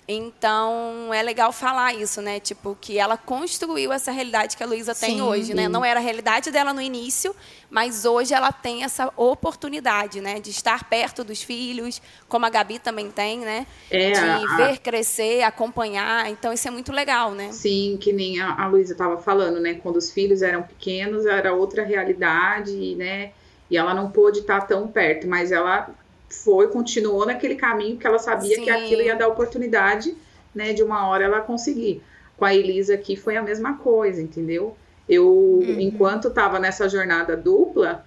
[0.06, 2.38] Então, é legal falar isso, né?
[2.38, 5.66] Tipo, que ela construiu essa realidade que a Luísa tem hoje, né?
[5.66, 7.34] Não era a realidade dela no início,
[7.70, 10.38] mas hoje ela tem essa oportunidade, né?
[10.40, 13.66] De estar perto dos filhos, como a Gabi também tem, né?
[13.90, 14.56] É, de a...
[14.56, 16.30] ver crescer, acompanhar.
[16.30, 17.50] Então, isso é muito legal, né?
[17.50, 19.74] Sim, que nem a, a Luísa estava falando, né?
[19.74, 23.32] Quando os filhos eram pequenos, era outra realidade, né?
[23.70, 25.88] E ela não pôde estar tão perto, mas ela
[26.34, 28.64] foi, continuou naquele caminho que ela sabia Sim.
[28.64, 30.16] que aquilo ia dar oportunidade,
[30.54, 32.02] né, de uma hora ela conseguir.
[32.36, 34.76] Com a Elisa aqui foi a mesma coisa, entendeu?
[35.08, 35.80] Eu, uhum.
[35.80, 38.04] enquanto estava nessa jornada dupla,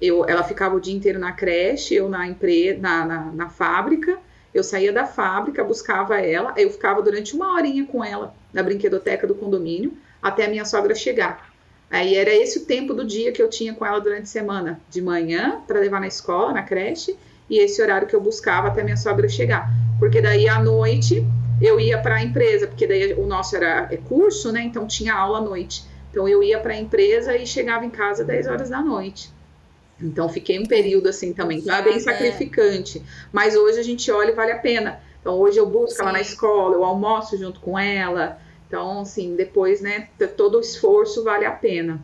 [0.00, 4.18] eu, ela ficava o dia inteiro na creche, eu na empresa, na, na, na, fábrica.
[4.52, 9.26] Eu saía da fábrica, buscava ela, eu ficava durante uma horinha com ela na brinquedoteca
[9.26, 11.52] do condomínio até a minha sogra chegar.
[11.90, 14.80] Aí era esse o tempo do dia que eu tinha com ela durante a semana,
[14.90, 17.16] de manhã para levar na escola, na creche,
[17.48, 19.70] e esse horário que eu buscava até minha sogra chegar.
[19.98, 21.26] Porque daí à noite
[21.60, 24.62] eu ia para a empresa, porque daí o nosso era é curso, né?
[24.62, 25.84] Então tinha aula à noite.
[26.10, 29.32] Então eu ia para a empresa e chegava em casa 10 horas da noite.
[30.00, 33.02] Então fiquei um período assim também, não é bem sacrificante,
[33.32, 35.00] mas hoje a gente olha e vale a pena.
[35.20, 36.02] Então hoje eu busco Sim.
[36.02, 38.38] ela na escola, eu almoço junto com ela.
[38.66, 42.00] Então assim, depois, né, todo o esforço vale a pena.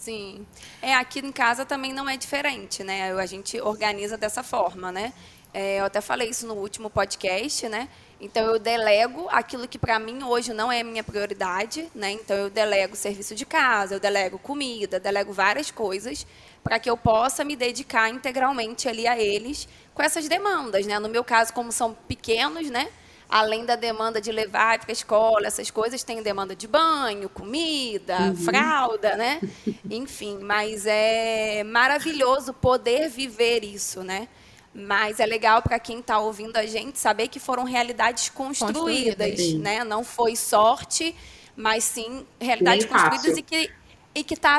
[0.00, 0.46] Sim.
[0.80, 3.12] É, aqui em casa também não é diferente, né?
[3.12, 5.12] A gente organiza dessa forma, né?
[5.52, 7.86] É, eu até falei isso no último podcast, né?
[8.18, 12.12] Então eu delego aquilo que para mim hoje não é minha prioridade, né?
[12.12, 16.26] Então eu delego serviço de casa, eu delego comida, delego várias coisas
[16.64, 20.98] para que eu possa me dedicar integralmente ali a eles com essas demandas, né?
[20.98, 22.88] No meu caso, como são pequenos, né?
[23.30, 28.18] Além da demanda de levar para a escola, essas coisas, tem demanda de banho, comida,
[28.18, 28.36] uhum.
[28.36, 29.40] fralda, né?
[29.88, 34.26] Enfim, mas é maravilhoso poder viver isso, né?
[34.74, 39.84] Mas é legal para quem está ouvindo a gente saber que foram realidades construídas, né?
[39.84, 41.14] Não foi sorte,
[41.56, 43.38] mas sim realidades construídas fácil.
[43.38, 43.70] e que
[44.12, 44.58] e que está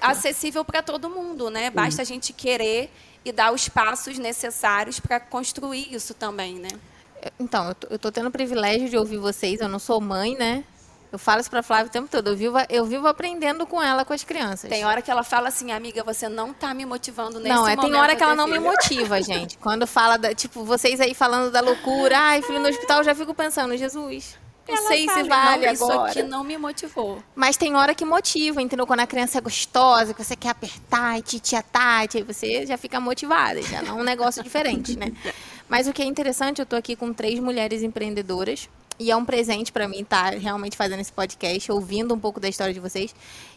[0.00, 1.70] acessível para todo mundo, né?
[1.70, 2.88] Basta a gente querer
[3.24, 6.68] e dar os passos necessários para construir isso também, né?
[7.38, 10.36] Então, eu tô, eu tô tendo o privilégio de ouvir vocês, eu não sou mãe,
[10.36, 10.64] né?
[11.12, 12.28] Eu falo isso pra Flávia o tempo todo.
[12.28, 14.70] Eu vivo, eu vivo aprendendo com ela, com as crianças.
[14.70, 17.76] Tem hora que ela fala assim, amiga, você não tá me motivando nesse não, é,
[17.76, 18.62] Tem hora que ela não filho.
[18.62, 19.58] me motiva, gente.
[19.58, 23.14] Quando fala, da, tipo, vocês aí falando da loucura, ai, filho no hospital, eu já
[23.14, 27.22] fico pensando, Jesus, não ela sei se vale não, Isso aqui não me motivou.
[27.34, 28.86] Mas tem hora que motiva, entendeu?
[28.86, 32.78] Quando a criança é gostosa, que você quer apertar e titia Tati, aí você já
[32.78, 35.12] fica motivada, já não é um negócio diferente, né?
[35.68, 38.68] Mas o que é interessante, eu estou aqui com três mulheres empreendedoras.
[38.98, 42.38] E é um presente para mim estar tá realmente fazendo esse podcast, ouvindo um pouco
[42.38, 43.14] da história de vocês.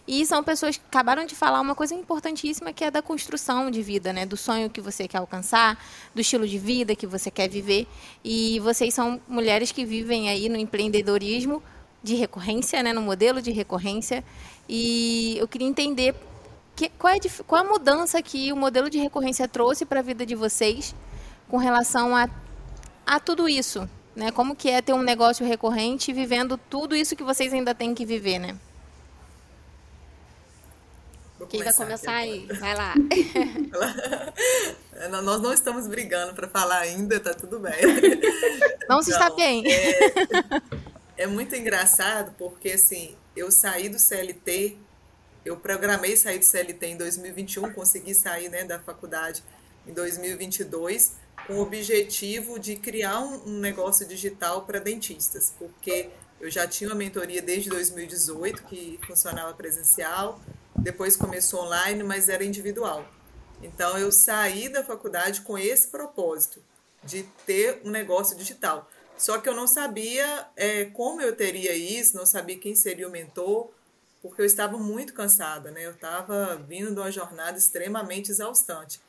[0.07, 3.81] E são pessoas que acabaram de falar uma coisa importantíssima que é da construção de
[3.81, 4.25] vida, né?
[4.25, 5.77] Do sonho que você quer alcançar,
[6.15, 7.85] do estilo de vida que você quer viver.
[8.23, 11.61] E vocês são mulheres que vivem aí no empreendedorismo
[12.01, 12.93] de recorrência, né?
[12.93, 14.23] No modelo de recorrência.
[14.69, 16.15] E eu queria entender
[16.75, 20.25] que, qual, é, qual a mudança que o modelo de recorrência trouxe para a vida
[20.25, 20.95] de vocês
[21.55, 22.29] com relação a,
[23.05, 24.29] a tudo isso, né?
[24.29, 28.05] Como que é ter um negócio recorrente vivendo tudo isso que vocês ainda têm que
[28.05, 28.57] viver, né?
[31.47, 32.45] Quem vai começar aí?
[32.59, 32.93] Vai lá.
[35.23, 37.73] Nós não estamos brigando para falar ainda, tá tudo bem.
[38.89, 39.63] Não se está bem.
[39.65, 44.77] É, é muito engraçado porque assim, eu saí do CLT,
[45.45, 49.41] eu programei sair do CLT em 2021, consegui sair né, da faculdade
[49.87, 56.67] em 2022 com o objetivo de criar um, negócio digital para dentistas, porque eu já
[56.67, 60.39] tinha uma mentoria desde 2018 que funcionava presencial,
[60.75, 63.05] depois começou online, mas era individual.
[63.61, 66.61] Então eu saí da faculdade com esse propósito
[67.03, 68.89] de ter um negócio digital.
[69.17, 73.11] Só que eu não sabia é, como eu teria isso, não sabia quem seria o
[73.11, 73.69] mentor,
[74.21, 75.85] porque eu estava muito cansada, né?
[75.85, 78.99] Eu estava vindo de uma jornada extremamente exaustante.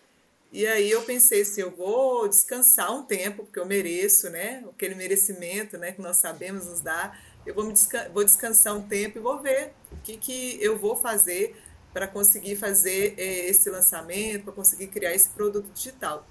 [0.53, 4.65] E aí eu pensei assim, eu vou descansar um tempo, porque eu mereço, né?
[4.69, 7.21] Aquele merecimento, né, que nós sabemos nos dar.
[7.45, 10.79] Eu vou, me desca vou descansar um tempo e vou ver o que, que eu
[10.79, 11.57] vou fazer
[11.93, 16.27] para conseguir fazer eh, esse lançamento, para conseguir criar esse produto digital.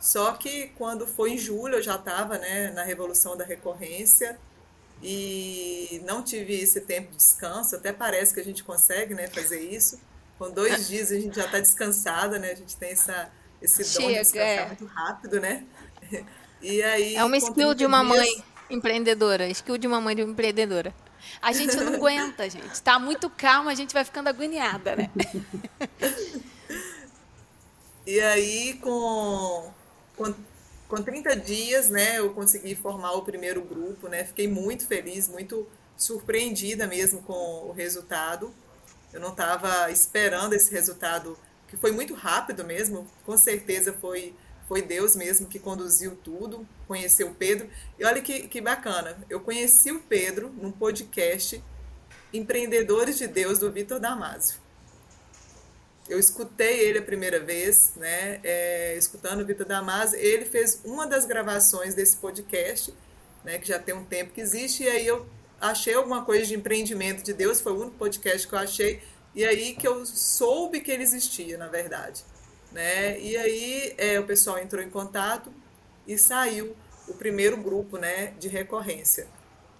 [0.00, 4.38] Só que quando foi em julho, eu já estava né, na revolução da recorrência
[5.02, 7.76] e não tive esse tempo de descanso.
[7.76, 10.00] Até parece que a gente consegue né, fazer isso.
[10.38, 12.50] Com dois dias a gente já está descansada, né?
[12.50, 13.30] A gente tem essa,
[13.64, 14.66] esse dom Chega, de descansar é.
[14.66, 15.64] muito rápido, né?
[16.66, 18.16] E aí, é uma skill de uma dias...
[18.16, 20.94] mãe empreendedora, skill de uma mãe de uma empreendedora.
[21.42, 22.80] A gente não aguenta, gente.
[22.80, 25.10] Tá muito calma, a gente vai ficando agoniada, né?
[28.06, 29.70] e aí, com,
[30.16, 30.34] com,
[30.88, 34.24] com 30 dias, né, eu consegui formar o primeiro grupo, né?
[34.24, 38.54] Fiquei muito feliz, muito surpreendida mesmo com o resultado.
[39.12, 44.34] Eu não estava esperando esse resultado que foi muito rápido mesmo, com certeza foi
[44.66, 47.68] foi Deus mesmo que conduziu tudo, conheceu Pedro.
[47.98, 51.62] E olha que, que bacana, eu conheci o Pedro num podcast
[52.32, 54.58] Empreendedores de Deus do Vitor Damasio.
[56.08, 58.40] Eu escutei ele a primeira vez, né?
[58.42, 62.92] É, escutando o Vitor Damasio, ele fez uma das gravações desse podcast,
[63.42, 63.58] né?
[63.58, 65.26] Que já tem um tempo que existe, e aí eu
[65.60, 69.02] achei alguma coisa de empreendimento de Deus, foi o único podcast que eu achei
[69.34, 72.24] e aí que eu soube que ele existia, na verdade.
[72.72, 73.18] Né?
[73.20, 75.52] E aí é, o pessoal entrou em contato
[76.06, 76.76] e saiu
[77.08, 79.26] o primeiro grupo né, de recorrência.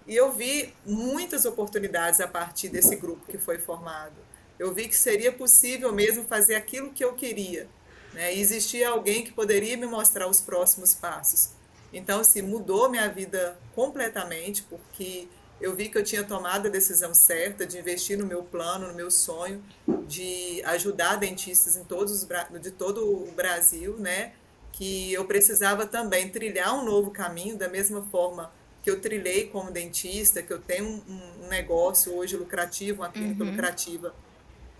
[0.07, 4.15] E eu vi muitas oportunidades a partir desse grupo que foi formado.
[4.59, 7.67] Eu vi que seria possível mesmo fazer aquilo que eu queria.
[8.13, 8.35] Né?
[8.35, 11.49] E existia alguém que poderia me mostrar os próximos passos.
[11.91, 15.27] Então, assim, mudou minha vida completamente, porque
[15.59, 18.93] eu vi que eu tinha tomado a decisão certa de investir no meu plano, no
[18.93, 19.63] meu sonho,
[20.07, 22.27] de ajudar dentistas em todos os,
[22.61, 24.33] de todo o Brasil, né?
[24.71, 28.51] Que eu precisava também trilhar um novo caminho, da mesma forma
[28.83, 33.43] que eu trilhei como dentista, que eu tenho um, um negócio hoje lucrativo, uma clínica
[33.43, 33.49] uhum.
[33.49, 34.13] lucrativa.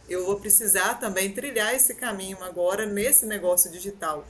[0.07, 4.23] Eu vou precisar também trilhar esse caminho agora nesse negócio digital.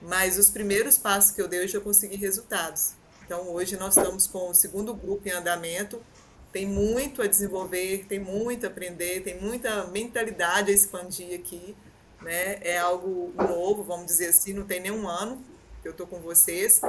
[0.00, 2.94] Mas os primeiros passos que eu dei, eu já consegui resultados.
[3.32, 6.02] Então, hoje nós estamos com o segundo grupo em andamento.
[6.50, 11.76] Tem muito a desenvolver, tem muito a aprender, tem muita mentalidade a expandir aqui.
[12.20, 12.58] Né?
[12.60, 15.40] É algo novo, vamos dizer assim, não tem nenhum ano
[15.80, 16.80] que eu estou com vocês,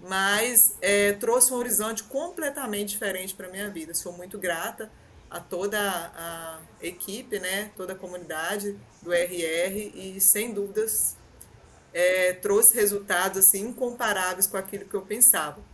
[0.00, 3.92] mas é, trouxe um horizonte completamente diferente para a minha vida.
[3.92, 4.90] Sou muito grata
[5.28, 7.72] a toda a equipe, né?
[7.76, 11.14] toda a comunidade do RR e, sem dúvidas,
[11.92, 15.68] é, trouxe resultados assim, incomparáveis com aquilo que eu pensava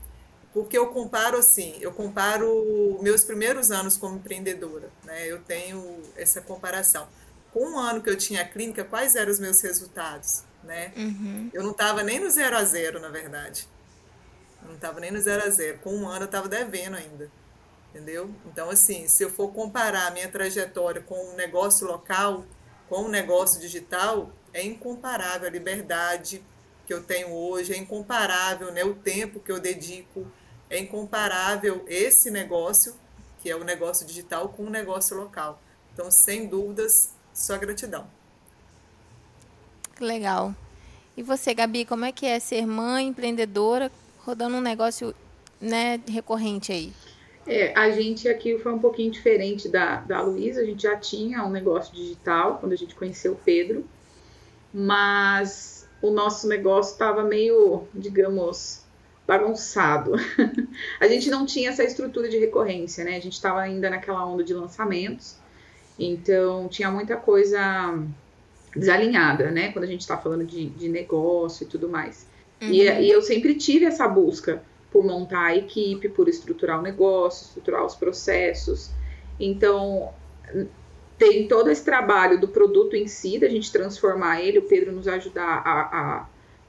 [0.56, 5.30] porque eu comparo assim, eu comparo meus primeiros anos como empreendedora, né?
[5.30, 7.06] Eu tenho essa comparação.
[7.52, 10.94] Com um ano que eu tinha a clínica, quais eram os meus resultados, né?
[10.96, 11.50] Uhum.
[11.52, 13.68] Eu não estava nem no zero a zero, na verdade.
[14.62, 15.76] Eu não estava nem no zero a zero.
[15.80, 17.30] Com um ano eu estava devendo ainda,
[17.90, 18.30] entendeu?
[18.46, 22.46] Então, assim, se eu for comparar a minha trajetória com um negócio local,
[22.88, 26.42] com um negócio digital, é incomparável a liberdade
[26.86, 30.26] que eu tenho hoje, é incomparável né, o tempo que eu dedico
[30.68, 32.94] é incomparável esse negócio,
[33.42, 35.61] que é o negócio digital, com o negócio local.
[35.92, 38.07] Então, sem dúvidas, só gratidão.
[40.00, 40.55] Legal.
[41.16, 45.14] E você, Gabi, como é que é ser mãe empreendedora rodando um negócio
[45.61, 46.92] né, recorrente aí?
[47.46, 51.44] É, a gente aqui foi um pouquinho diferente da, da Luísa, a gente já tinha
[51.44, 53.87] um negócio digital quando a gente conheceu o Pedro,
[54.74, 58.85] mas o nosso negócio estava meio, digamos,
[59.26, 60.12] bagunçado.
[61.00, 63.16] a gente não tinha essa estrutura de recorrência, né?
[63.16, 65.36] A gente estava ainda naquela onda de lançamentos,
[65.98, 67.98] então tinha muita coisa
[68.74, 69.72] desalinhada, né?
[69.72, 72.26] Quando a gente está falando de, de, negócio e tudo mais.
[72.62, 72.68] Uhum.
[72.68, 74.62] E, e, eu sempre tive essa busca
[74.92, 78.90] por montar a equipe, por estruturar o negócio, estruturar os processos.
[79.40, 80.10] Então,
[81.18, 85.08] tem todo esse trabalho do produto em si, da gente transformar ele, o Pedro nos
[85.08, 86.26] ajudar a, a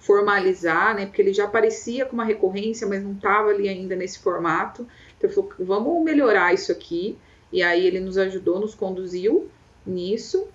[0.08, 1.06] formalizar, né?
[1.06, 4.88] Porque ele já aparecia com uma recorrência, mas não estava ali ainda nesse formato.
[5.17, 7.17] Então ele falou, vamos melhorar isso aqui.
[7.52, 9.50] E aí ele nos ajudou, nos conduziu
[9.86, 10.48] nisso.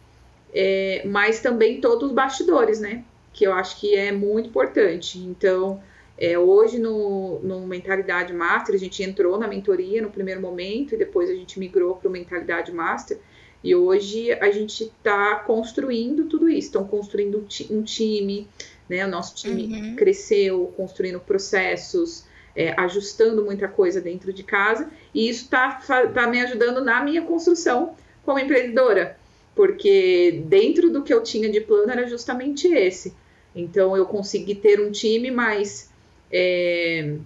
[0.54, 3.04] É, mas também todos os bastidores, né?
[3.32, 5.18] Que eu acho que é muito importante.
[5.18, 5.82] Então,
[6.16, 10.98] é, hoje no, no Mentalidade Master, a gente entrou na mentoria no primeiro momento e
[10.98, 13.18] depois a gente migrou para o Mentalidade Master.
[13.62, 16.68] E hoje a gente está construindo tudo isso.
[16.68, 18.48] Estão construindo um time,
[18.92, 19.06] né?
[19.06, 19.96] O nosso time uhum.
[19.96, 22.24] cresceu, construindo processos,
[22.54, 25.80] é, ajustando muita coisa dentro de casa, e isso está
[26.12, 29.16] tá me ajudando na minha construção como empreendedora,
[29.54, 33.14] porque dentro do que eu tinha de plano era justamente esse.
[33.56, 35.90] Então eu consegui ter um time mais
[36.30, 37.16] é,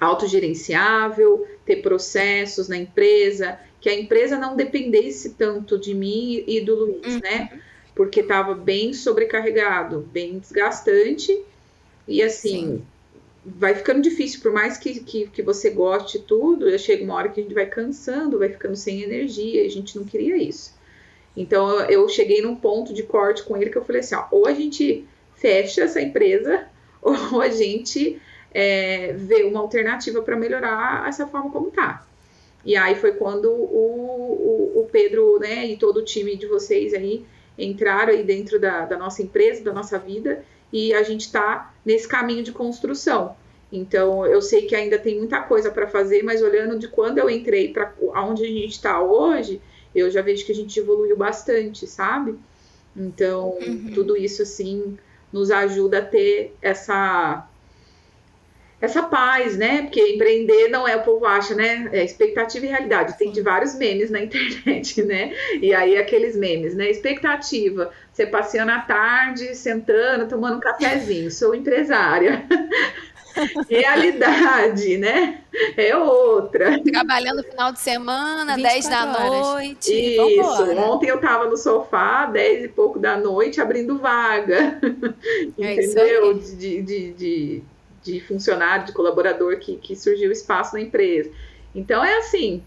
[0.00, 6.74] autogerenciável, ter processos na empresa, que a empresa não dependesse tanto de mim e do
[6.74, 7.20] Luiz, uhum.
[7.20, 7.60] né?
[7.96, 11.36] Porque estava bem sobrecarregado, bem desgastante.
[12.06, 12.82] E assim, Sim.
[13.44, 17.40] vai ficando difícil, por mais que, que, que você goste tudo, chega uma hora que
[17.40, 20.76] a gente vai cansando, vai ficando sem energia, e a gente não queria isso.
[21.36, 24.46] Então eu cheguei num ponto de corte com ele que eu falei assim: ó, ou
[24.46, 26.66] a gente fecha essa empresa,
[27.02, 28.20] ou a gente
[28.52, 32.06] é, vê uma alternativa para melhorar essa forma como tá.
[32.64, 36.92] E aí foi quando o, o, o, Pedro né, e todo o time de vocês
[36.94, 37.24] aí
[37.58, 42.06] entraram aí dentro da, da nossa empresa, da nossa vida, e a gente está nesse
[42.06, 43.36] caminho de construção.
[43.72, 47.28] Então, eu sei que ainda tem muita coisa para fazer, mas olhando de quando eu
[47.28, 49.60] entrei para onde a gente está hoje,
[49.94, 52.38] eu já vejo que a gente evoluiu bastante, sabe?
[52.96, 53.90] Então, uhum.
[53.94, 54.96] tudo isso, assim,
[55.32, 57.48] nos ajuda a ter essa
[58.80, 59.82] essa paz, né?
[59.82, 61.88] Porque empreender não é, o povo acha, né?
[61.92, 63.16] É expectativa e realidade.
[63.16, 65.32] Tem de vários memes na internet, né?
[65.60, 66.90] E aí aqueles memes, né?
[66.90, 72.44] Expectativa, você passeando à tarde, sentando, tomando um cafezinho, sou empresária.
[73.68, 75.40] Realidade, né?
[75.76, 76.82] É outra.
[76.82, 79.46] Trabalhando no final de semana, 10 da horas.
[79.46, 79.92] noite.
[79.92, 80.70] Isso.
[80.78, 84.80] Ontem eu tava no sofá, 10 e pouco da noite, abrindo vaga.
[85.58, 86.32] É Entendeu?
[86.32, 87.62] De, de, de,
[88.06, 91.30] de funcionário, de colaborador que, que surgiu espaço na empresa.
[91.74, 92.62] Então é assim,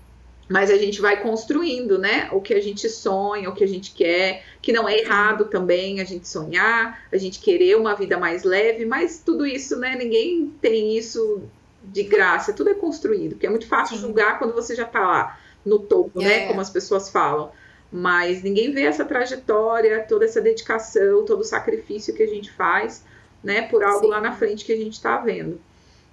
[0.50, 2.28] mas a gente vai construindo, né?
[2.32, 6.02] O que a gente sonha, o que a gente quer, que não é errado também
[6.02, 9.96] a gente sonhar, a gente querer uma vida mais leve, mas tudo isso, né?
[9.96, 11.44] Ninguém tem isso
[11.84, 14.02] de graça, tudo é construído, porque é muito fácil Sim.
[14.02, 16.26] julgar quando você já tá lá no topo, né?
[16.26, 16.40] é.
[16.42, 16.48] né?
[16.48, 17.52] Como as pessoas falam.
[17.92, 23.04] Mas ninguém vê essa trajetória, toda essa dedicação, todo o sacrifício que a gente faz
[23.44, 24.12] né, por algo Sim.
[24.12, 25.60] lá na frente que a gente está vendo.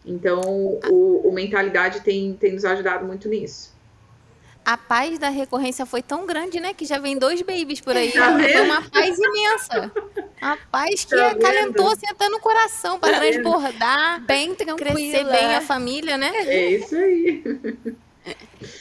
[0.04, 0.40] Então,
[0.88, 3.74] o, o, mentalidade tem, tem nos ajudado muito nisso.
[4.64, 6.72] A paz da recorrência foi tão grande, né?
[6.74, 8.12] Que já vem dois babies por aí.
[8.12, 9.92] Tá foi uma paz imensa.
[10.40, 14.20] A paz que tá acalentou, assim, até no coração, para tá transbordar.
[14.22, 14.92] Bem tranquila.
[14.92, 16.32] Crescer bem a família, né?
[16.34, 17.42] É isso aí.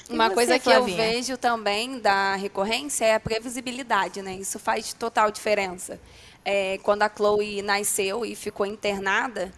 [0.09, 1.05] Uma você, coisa que Flavinha?
[1.05, 4.33] eu vejo também da recorrência é a previsibilidade, né?
[4.35, 5.99] Isso faz total diferença
[6.45, 9.51] é, quando a Chloe nasceu e ficou internada,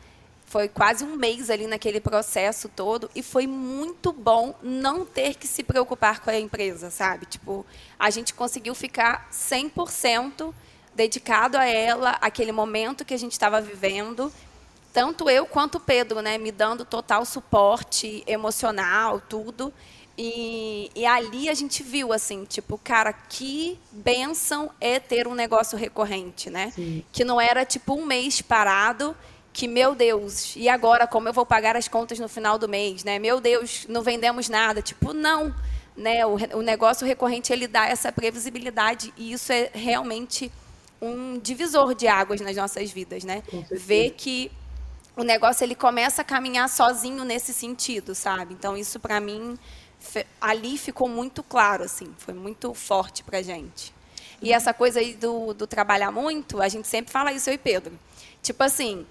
[0.45, 5.45] foi quase um mês ali naquele processo todo e foi muito bom não ter que
[5.45, 7.25] se preocupar com a empresa, sabe?
[7.25, 7.65] Tipo,
[7.99, 10.53] a gente conseguiu ficar 100%
[10.95, 14.31] dedicado a ela, aquele momento que a gente estava vivendo,
[14.93, 19.71] tanto eu quanto o Pedro, né, me dando total suporte emocional, tudo.
[20.17, 25.77] E, e, ali a gente viu, assim, tipo, cara, que benção é ter um negócio
[25.77, 26.71] recorrente, né?
[26.71, 27.05] Sim.
[27.11, 29.15] Que não era, tipo, um mês parado,
[29.53, 33.03] que, meu Deus, e agora como eu vou pagar as contas no final do mês,
[33.03, 33.19] né?
[33.19, 34.81] Meu Deus, não vendemos nada.
[34.81, 35.53] Tipo, não,
[35.95, 36.25] né?
[36.25, 40.51] O, o negócio recorrente, ele dá essa previsibilidade e isso é realmente
[40.99, 43.43] um divisor de águas nas nossas vidas, né?
[43.69, 44.51] Ver que
[45.15, 48.53] o negócio, ele começa a caminhar sozinho nesse sentido, sabe?
[48.53, 49.57] Então, isso, para mim
[50.39, 53.93] ali ficou muito claro, assim, foi muito forte para gente.
[54.41, 57.57] E essa coisa aí do, do trabalhar muito, a gente sempre fala isso, eu e
[57.57, 57.97] Pedro.
[58.41, 59.05] Tipo assim,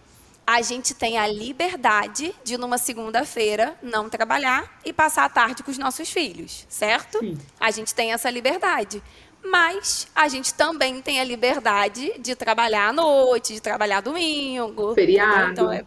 [0.47, 5.71] a gente tem a liberdade de, numa segunda-feira, não trabalhar e passar a tarde com
[5.71, 7.19] os nossos filhos, certo?
[7.19, 7.37] Sim.
[7.59, 9.03] A gente tem essa liberdade.
[9.45, 14.95] Mas a gente também tem a liberdade de trabalhar à noite, de trabalhar domingo.
[14.95, 15.53] Feriado.
[15.53, 15.85] Então, é...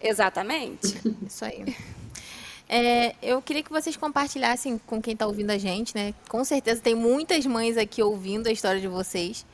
[0.00, 1.00] Exatamente.
[1.26, 1.76] Isso aí.
[2.74, 6.14] É, eu queria que vocês compartilhassem com quem está ouvindo a gente, né?
[6.26, 9.44] Com certeza tem muitas mães aqui ouvindo a história de vocês.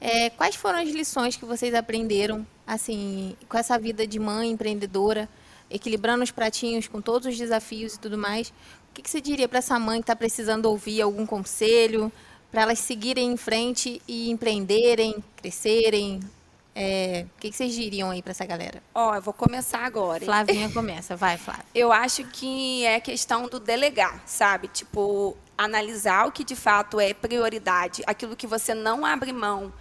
[0.00, 5.28] É, quais foram as lições que vocês aprenderam, assim, com essa vida de mãe empreendedora,
[5.68, 8.50] equilibrando os pratinhos com todos os desafios e tudo mais?
[8.50, 12.12] O que, que você diria para essa mãe que está precisando ouvir algum conselho,
[12.48, 16.20] para elas seguirem em frente e empreenderem, crescerem,
[16.80, 18.80] é, o que, que, vocês diriam aí para essa galera?
[18.94, 20.22] Ó, oh, eu vou começar agora.
[20.22, 20.26] Hein?
[20.26, 21.64] Flavinha começa, vai, Flávia.
[21.74, 24.68] Eu acho que é questão do delegar, sabe?
[24.68, 29.72] Tipo, analisar o que de fato é prioridade, aquilo que você não abre mão,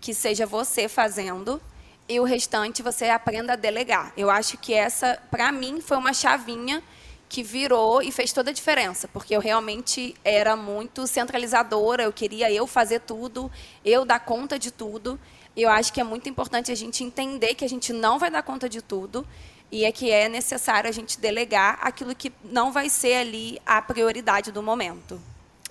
[0.00, 1.60] que seja você fazendo,
[2.08, 4.14] e o restante você aprenda a delegar.
[4.16, 6.82] Eu acho que essa, para mim, foi uma chavinha
[7.28, 12.50] que virou e fez toda a diferença, porque eu realmente era muito centralizadora, eu queria
[12.50, 13.52] eu fazer tudo,
[13.84, 15.20] eu dar conta de tudo
[15.62, 18.42] eu acho que é muito importante a gente entender que a gente não vai dar
[18.42, 19.26] conta de tudo
[19.70, 23.80] e é que é necessário a gente delegar aquilo que não vai ser ali a
[23.80, 25.20] prioridade do momento.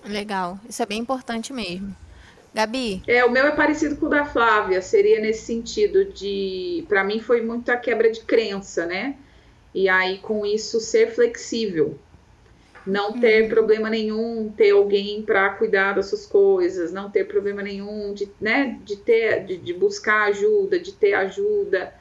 [0.04, 1.94] Legal, isso é bem importante mesmo.
[2.54, 3.02] Gabi?
[3.06, 7.20] É, o meu é parecido com o da Flávia, seria nesse sentido de, para mim
[7.20, 9.14] foi muita quebra de crença, né?
[9.74, 11.98] E aí com isso ser flexível,
[12.86, 13.48] não ter uhum.
[13.48, 18.78] problema nenhum ter alguém para cuidar das suas coisas, não ter problema nenhum de, né,
[18.84, 21.92] de ter, de, de buscar ajuda, de ter ajuda.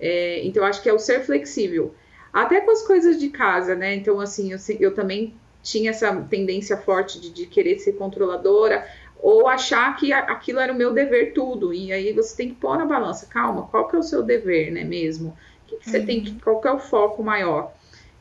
[0.00, 1.94] É, então acho que é o ser flexível,
[2.32, 3.94] até com as coisas de casa, né?
[3.94, 8.84] Então assim eu, eu também tinha essa tendência forte de, de querer ser controladora
[9.22, 11.72] ou achar que aquilo era o meu dever tudo.
[11.72, 14.72] E aí você tem que pôr na balança, calma, qual que é o seu dever,
[14.72, 15.38] né, mesmo?
[15.68, 16.06] Que, que você uhum.
[16.06, 17.72] tem que, qual que é o foco maior?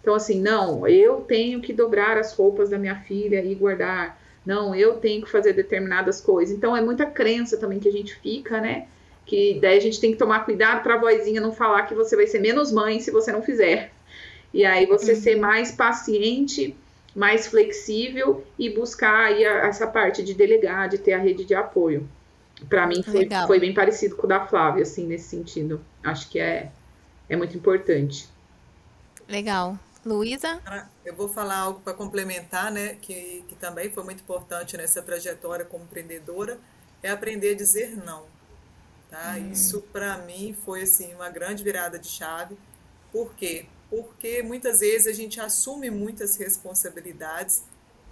[0.01, 4.19] Então, assim, não, eu tenho que dobrar as roupas da minha filha e guardar.
[4.45, 6.55] Não, eu tenho que fazer determinadas coisas.
[6.55, 8.87] Então, é muita crença também que a gente fica, né?
[9.25, 12.15] Que daí a gente tem que tomar cuidado para a vozinha não falar que você
[12.15, 13.91] vai ser menos mãe se você não fizer.
[14.53, 15.21] E aí você uhum.
[15.21, 16.75] ser mais paciente
[17.15, 21.53] mais flexível e buscar aí a, essa parte de delegar, de ter a rede de
[21.53, 22.07] apoio.
[22.69, 25.81] Para mim foi, foi, bem parecido com o da Flávia, assim, nesse sentido.
[26.03, 26.71] Acho que é,
[27.27, 28.29] é muito importante.
[29.27, 29.77] Legal.
[30.05, 30.61] Luísa?
[31.05, 35.65] Eu vou falar algo para complementar, né, que, que também foi muito importante nessa trajetória
[35.65, 36.59] como empreendedora,
[37.03, 38.25] é aprender a dizer não.
[39.09, 39.35] Tá?
[39.37, 39.51] Hum.
[39.51, 42.57] Isso para mim foi assim uma grande virada de chave.
[43.11, 43.67] Por quê?
[43.91, 47.63] porque muitas vezes a gente assume muitas responsabilidades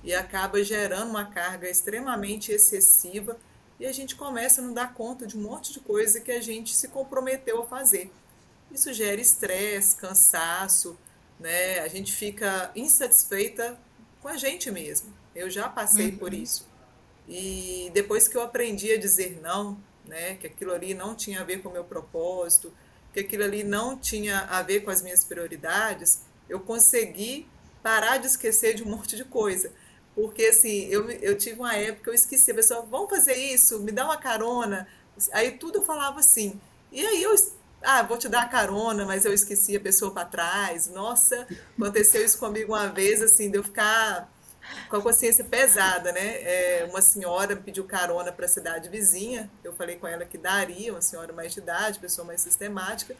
[0.03, 3.39] e acaba gerando uma carga extremamente excessiva
[3.79, 6.41] e a gente começa a não dar conta de um monte de coisa que a
[6.41, 8.11] gente se comprometeu a fazer.
[8.69, 10.99] Isso gera estresse, cansaço,
[11.39, 11.79] né?
[11.79, 13.79] A gente fica insatisfeita
[14.21, 15.13] com a gente mesmo.
[15.35, 16.17] Eu já passei uhum.
[16.17, 16.67] por isso.
[17.27, 21.43] E depois que eu aprendi a dizer não, né, que aquilo ali não tinha a
[21.43, 22.73] ver com o meu propósito,
[23.13, 27.47] que aquilo ali não tinha a ver com as minhas prioridades, eu consegui
[27.81, 29.71] parar de esquecer de um monte de coisa.
[30.15, 33.91] Porque, assim, eu, eu tive uma época eu esqueci, a pessoa, vamos fazer isso, me
[33.91, 34.87] dá uma carona.
[35.31, 36.59] Aí tudo eu falava assim.
[36.91, 37.35] E aí eu,
[37.81, 40.87] ah, vou te dar a carona, mas eu esqueci a pessoa para trás.
[40.87, 44.29] Nossa, aconteceu isso comigo uma vez, assim, de eu ficar
[44.89, 46.41] com a consciência pesada, né?
[46.41, 50.91] É, uma senhora pediu carona para a cidade vizinha, eu falei com ela que daria,
[50.91, 53.15] uma senhora mais de idade, pessoa mais sistemática,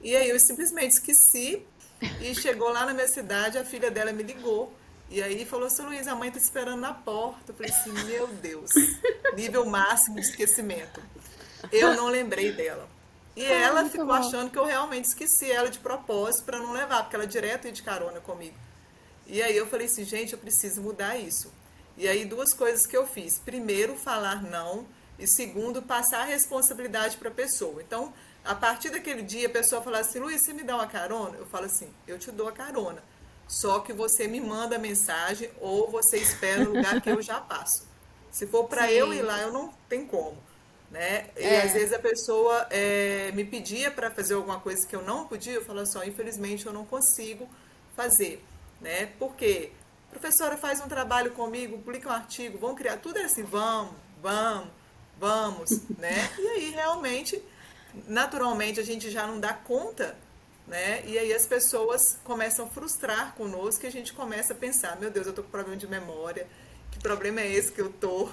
[0.00, 1.66] e aí eu simplesmente esqueci,
[2.20, 4.72] e chegou lá na minha cidade, a filha dela me ligou,
[5.10, 7.52] e aí falou, seu Luiz, a mãe está esperando na porta.
[7.52, 8.70] Eu falei assim, meu Deus,
[9.36, 11.00] nível máximo de esquecimento.
[11.70, 12.88] Eu não lembrei dela.
[13.36, 14.12] E ela ficou bom.
[14.12, 17.72] achando que eu realmente esqueci ela de propósito para não levar, porque ela direto ia
[17.72, 18.56] de carona comigo.
[19.26, 21.52] E aí eu falei assim, gente, eu preciso mudar isso.
[21.96, 23.38] E aí duas coisas que eu fiz.
[23.38, 24.86] Primeiro, falar não.
[25.18, 27.82] E segundo, passar a responsabilidade para a pessoa.
[27.82, 28.12] Então,
[28.44, 31.36] a partir daquele dia, a pessoa fala assim, Luiz, você me dá uma carona?
[31.36, 33.02] Eu falo assim, eu te dou a carona.
[33.46, 37.86] Só que você me manda mensagem ou você espera no lugar que eu já passo.
[38.30, 40.36] Se for para eu ir lá, eu não tem como.
[40.94, 41.26] Né?
[41.36, 41.62] E é.
[41.62, 45.54] às vezes a pessoa é, me pedia para fazer alguma coisa que eu não podia,
[45.54, 47.48] eu falo só, assim, infelizmente eu não consigo
[47.96, 48.40] fazer
[48.84, 49.06] né?
[49.18, 49.72] Porque
[50.10, 54.68] professora faz um trabalho comigo, publica um artigo, vão criar tudo é assim, vamos, vamos,
[55.18, 56.30] vamos, né?
[56.38, 57.42] E aí realmente,
[58.06, 60.16] naturalmente a gente já não dá conta,
[60.68, 61.02] né?
[61.06, 65.10] E aí as pessoas começam a frustrar conosco e a gente começa a pensar, meu
[65.10, 66.46] Deus, eu tô com problema de memória,
[67.04, 68.30] problema é esse que eu tô?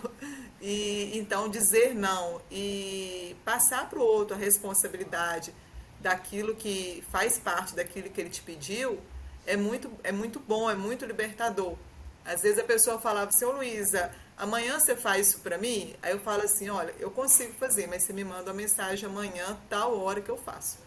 [0.63, 5.53] E então dizer não e passar para o outro a responsabilidade
[5.99, 8.99] daquilo que faz parte daquilo que ele te pediu,
[9.45, 11.75] é muito, é muito bom, é muito libertador.
[12.23, 15.95] Às vezes a pessoa falava ô Luísa, amanhã você faz isso para mim?
[16.01, 19.57] Aí eu falo assim, olha, eu consigo fazer, mas você me manda uma mensagem amanhã,
[19.67, 20.77] tal hora que eu faço.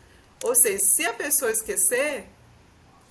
[0.43, 2.29] Ou seja, se a pessoa esquecer,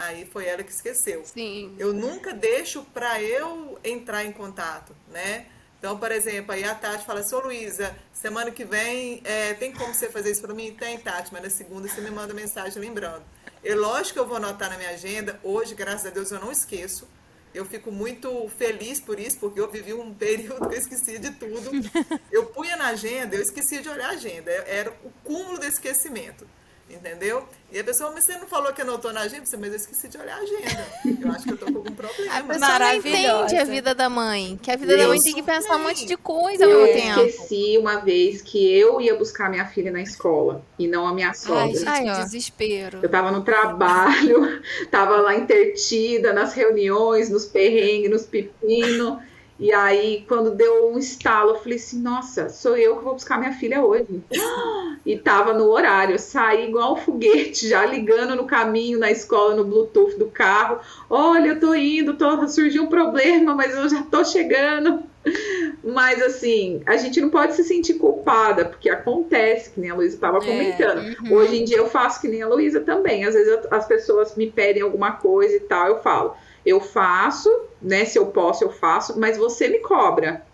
[0.06, 1.24] aí foi ela que esqueceu.
[1.26, 1.76] Sim.
[1.78, 5.48] Eu nunca deixo para eu entrar em contato, né?
[5.84, 9.94] Então, por exemplo, aí a Tati fala ô Luísa, semana que vem é, tem como
[9.94, 10.74] você fazer isso para mim?
[10.74, 13.22] Tem, Tati, mas na segunda você me manda mensagem lembrando.
[13.62, 15.38] É lógico que eu vou anotar na minha agenda.
[15.44, 17.06] Hoje, graças a Deus, eu não esqueço.
[17.54, 21.32] Eu fico muito feliz por isso, porque eu vivi um período que eu esquecia de
[21.32, 21.70] tudo.
[22.32, 24.50] Eu punha na agenda, eu esquecia de olhar a agenda.
[24.50, 26.48] Era o cúmulo do esquecimento.
[26.90, 27.48] Entendeu?
[27.72, 29.44] E a pessoa, mas você não falou que anotou na agenda?
[29.58, 30.88] Mas eu esqueci de olhar a agenda.
[31.22, 32.34] Eu acho que eu tô com algum problema.
[32.34, 34.60] A pessoa não entende a vida da mãe.
[34.62, 36.88] Que a vida eu da mãe tem que pensar um monte de coisa ao mesmo
[36.88, 37.20] tempo.
[37.22, 41.14] Eu esqueci uma vez que eu ia buscar minha filha na escola e não a
[41.14, 41.64] minha sogra.
[41.64, 43.00] Ai, gente, Ai, desespero.
[43.02, 44.62] Eu tava no trabalho,
[44.92, 49.18] tava lá intertida nas reuniões, nos perrengues, nos pepinos.
[49.60, 53.38] E aí, quando deu um estalo, eu falei assim: nossa, sou eu que vou buscar
[53.38, 54.22] minha filha hoje.
[55.06, 59.54] E tava no horário, eu saí igual um foguete, já ligando no caminho, na escola,
[59.54, 60.80] no Bluetooth do carro.
[61.10, 65.04] Olha, eu tô indo, tô, surgiu um problema, mas eu já tô chegando.
[65.84, 70.16] Mas assim, a gente não pode se sentir culpada, porque acontece, que nem a Luísa
[70.16, 71.00] estava é, comentando.
[71.00, 71.34] Uhum.
[71.34, 73.26] Hoje em dia eu faço que nem a Luísa também.
[73.26, 76.36] Às vezes eu, as pessoas me pedem alguma coisa e tal, eu falo
[76.66, 77.50] eu faço,
[77.82, 78.06] né?
[78.06, 80.46] Se eu posso, eu faço, mas você me cobra.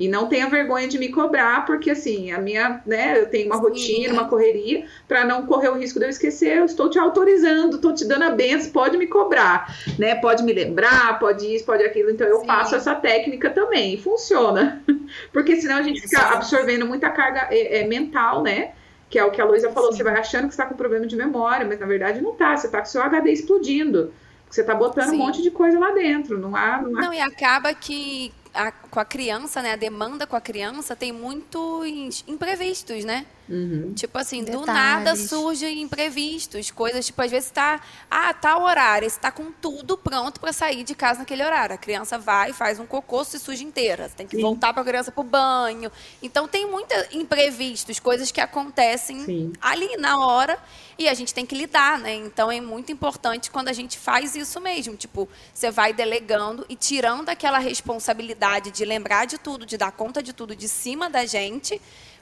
[0.00, 3.56] E não tenha vergonha de me cobrar, porque assim, a minha, né, eu tenho uma
[3.56, 4.12] Sim, rotina, é.
[4.14, 7.92] uma correria, para não correr o risco de eu esquecer, eu estou te autorizando, estou
[7.92, 10.14] te dando a benção, pode me cobrar, né?
[10.14, 12.10] Pode me lembrar, pode isso, pode aquilo.
[12.10, 12.46] Então eu Sim.
[12.46, 14.82] faço essa técnica também, e funciona.
[15.34, 18.72] Porque senão a gente fica absorvendo muita carga é, é, mental, né?
[19.10, 19.98] Que é o que a Luísa falou, Sim.
[19.98, 22.68] você vai achando que está com problema de memória, mas na verdade não tá, você
[22.68, 24.14] está com seu HD explodindo.
[24.50, 25.16] Você está botando Sim.
[25.16, 27.02] um monte de coisa lá dentro, não há, não há...
[27.02, 31.12] Não, e acaba que a, com a criança, né, a demanda com a criança tem
[31.12, 33.26] muitos imprevistos, né?
[33.50, 33.92] Uhum.
[33.94, 34.60] Tipo assim, Detalhes.
[34.60, 39.50] do nada surgem imprevistos, coisas tipo, às vezes tá, ah, tal horário, você tá com
[39.50, 41.74] tudo pronto para sair de casa naquele horário.
[41.74, 44.08] A criança vai, faz um cocô, se suja inteira.
[44.08, 44.42] Você tem que Sim.
[44.42, 45.90] voltar para a criança pro banho.
[46.22, 49.52] Então tem muitos imprevistos, coisas que acontecem Sim.
[49.60, 50.56] ali na hora
[50.96, 52.14] e a gente tem que lidar, né?
[52.14, 56.76] Então é muito importante quando a gente faz isso mesmo, tipo, você vai delegando e
[56.76, 61.24] tirando aquela responsabilidade de lembrar de tudo, de dar conta de tudo de cima da
[61.26, 61.80] gente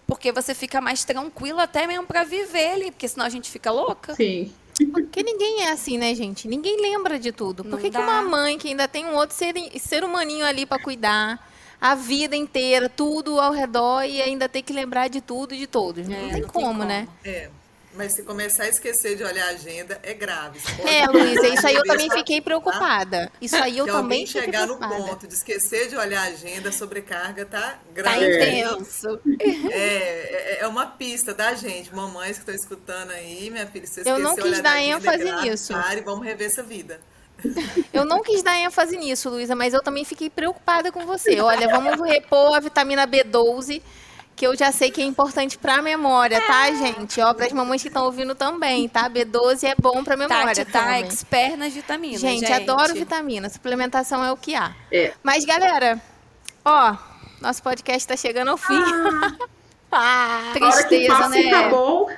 [0.08, 3.70] porque você fica mais tranquilo até mesmo para viver ali, porque senão a gente fica
[3.70, 4.14] louca.
[4.14, 4.50] Sim.
[4.90, 6.48] Porque ninguém é assim, né, gente?
[6.48, 7.62] Ninguém lembra de tudo.
[7.62, 10.82] Por que, que uma mãe que ainda tem um outro ser, ser humaninho ali para
[10.82, 11.46] cuidar,
[11.78, 15.66] a vida inteira, tudo ao redor e ainda ter que lembrar de tudo e de
[15.66, 16.08] todos?
[16.08, 17.08] É, não, tem, não como, tem como, né?
[17.22, 17.50] É.
[17.94, 20.60] Mas se começar a esquecer de olhar a agenda, é grave.
[20.86, 23.32] É, Luísa, isso aí eu também fiquei preocupada.
[23.40, 24.98] Isso aí eu se também fiquei chegar preocupada.
[24.98, 28.20] no ponto de esquecer de olhar a agenda, a sobrecarga tá, grave.
[28.20, 29.20] Tá intenso.
[29.40, 31.94] É, é, é uma pista, tá, gente?
[31.94, 35.50] Mamães que estão escutando aí, minha filha, se Eu não quis dar é ênfase grave,
[35.50, 35.72] nisso.
[35.72, 37.00] Pare, vamos rever essa vida.
[37.92, 41.40] Eu não quis dar ênfase nisso, Luísa, mas eu também fiquei preocupada com você.
[41.40, 43.80] Olha, vamos repor a vitamina B12
[44.38, 47.20] que eu já sei que é importante para a memória, tá, gente?
[47.20, 49.10] Ó, para as mamães que estão ouvindo também, tá?
[49.10, 51.00] B12 é bom para memória, Tati, tá?
[51.00, 52.52] Expert nas vitaminas, gente, gente.
[52.52, 53.48] adoro vitamina.
[53.48, 54.72] Suplementação é o que há.
[54.92, 55.12] É.
[55.24, 56.00] Mas, galera,
[56.64, 56.96] ó,
[57.40, 58.80] nosso podcast está chegando ao fim.
[58.80, 59.36] Ah.
[59.90, 61.48] Ah, tristeza, né?
[61.48, 62.10] Acabou.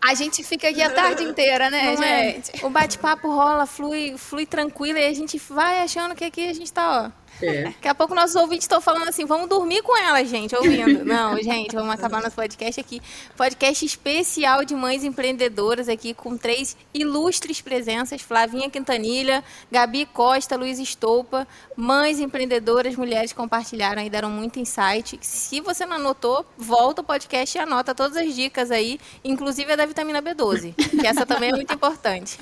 [0.00, 2.22] A gente fica aqui a tarde inteira, né, Não é?
[2.30, 2.62] gente?
[2.62, 2.64] É.
[2.64, 6.72] O bate-papo rola, flui, flui tranquilo e a gente vai achando que aqui a gente
[6.72, 7.64] tá, ó é.
[7.64, 11.04] Daqui a pouco nossos ouvintes estão falando assim, vamos dormir com ela, gente, ouvindo.
[11.04, 13.02] Não, gente, vamos acabar nosso podcast aqui.
[13.36, 20.78] Podcast especial de mães empreendedoras aqui, com três ilustres presenças, Flavinha Quintanilha, Gabi Costa, Luiz
[20.78, 25.18] Estoupa, mães empreendedoras, mulheres compartilharam e deram muito insight.
[25.20, 29.76] Se você não anotou, volta o podcast e anota todas as dicas aí, inclusive a
[29.76, 32.38] da vitamina B12, que essa também é muito importante.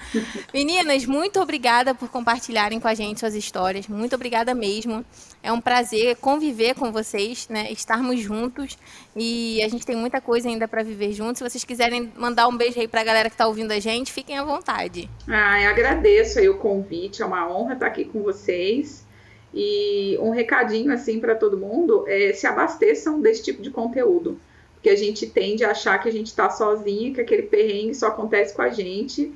[0.52, 3.86] Meninas, muito obrigada por compartilharem com a gente suas histórias.
[3.86, 5.04] Muito obrigada obrigada mesmo.
[5.42, 7.70] É um prazer conviver com vocês, né?
[7.70, 8.78] Estarmos juntos
[9.16, 11.38] e a gente tem muita coisa ainda para viver juntos.
[11.38, 14.12] Se vocês quiserem mandar um beijo aí para a galera que está ouvindo a gente,
[14.12, 15.08] fiquem à vontade.
[15.28, 17.22] Ah, eu agradeço aí o convite.
[17.22, 19.06] É uma honra estar aqui com vocês.
[19.54, 24.38] E um recadinho assim para todo mundo: é, se abasteçam desse tipo de conteúdo,
[24.74, 28.08] porque a gente tende a achar que a gente está sozinho, que aquele perrengue só
[28.08, 29.32] acontece com a gente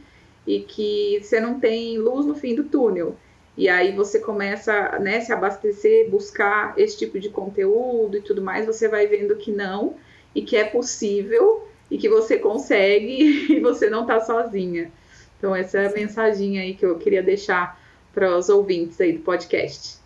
[0.46, 3.16] e que você não tem luz no fim do túnel.
[3.57, 8.66] E aí você começa né, se abastecer, buscar esse tipo de conteúdo e tudo mais,
[8.66, 9.96] você vai vendo que não,
[10.34, 14.90] e que é possível, e que você consegue, e você não está sozinha.
[15.38, 17.78] Então, essa é a mensagem aí que eu queria deixar
[18.14, 20.00] para os ouvintes aí do podcast.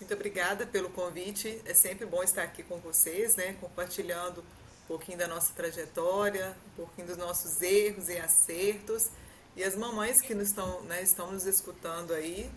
[0.00, 1.60] Muito obrigada pelo convite.
[1.64, 3.54] É sempre bom estar aqui com vocês, né?
[3.60, 9.10] Compartilhando um pouquinho da nossa trajetória, um pouquinho dos nossos erros e acertos.
[9.58, 12.48] E as mamães que estão, né, estão nos escutando aí,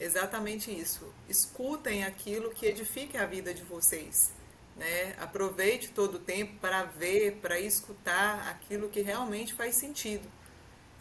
[0.00, 1.12] exatamente isso.
[1.28, 4.32] Escutem aquilo que edifique a vida de vocês.
[4.74, 5.14] Né?
[5.18, 10.26] Aproveite todo o tempo para ver, para escutar aquilo que realmente faz sentido.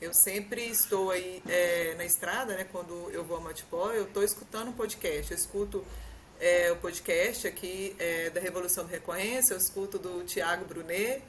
[0.02, 2.66] Eu sempre estou aí é, na estrada, né?
[2.70, 5.32] Quando eu vou a Matipó, eu estou escutando um podcast.
[5.32, 5.86] Eu escuto
[6.42, 11.24] é, o podcast aqui é, da Revolução do Recorrência, eu escuto do Tiago Brunet,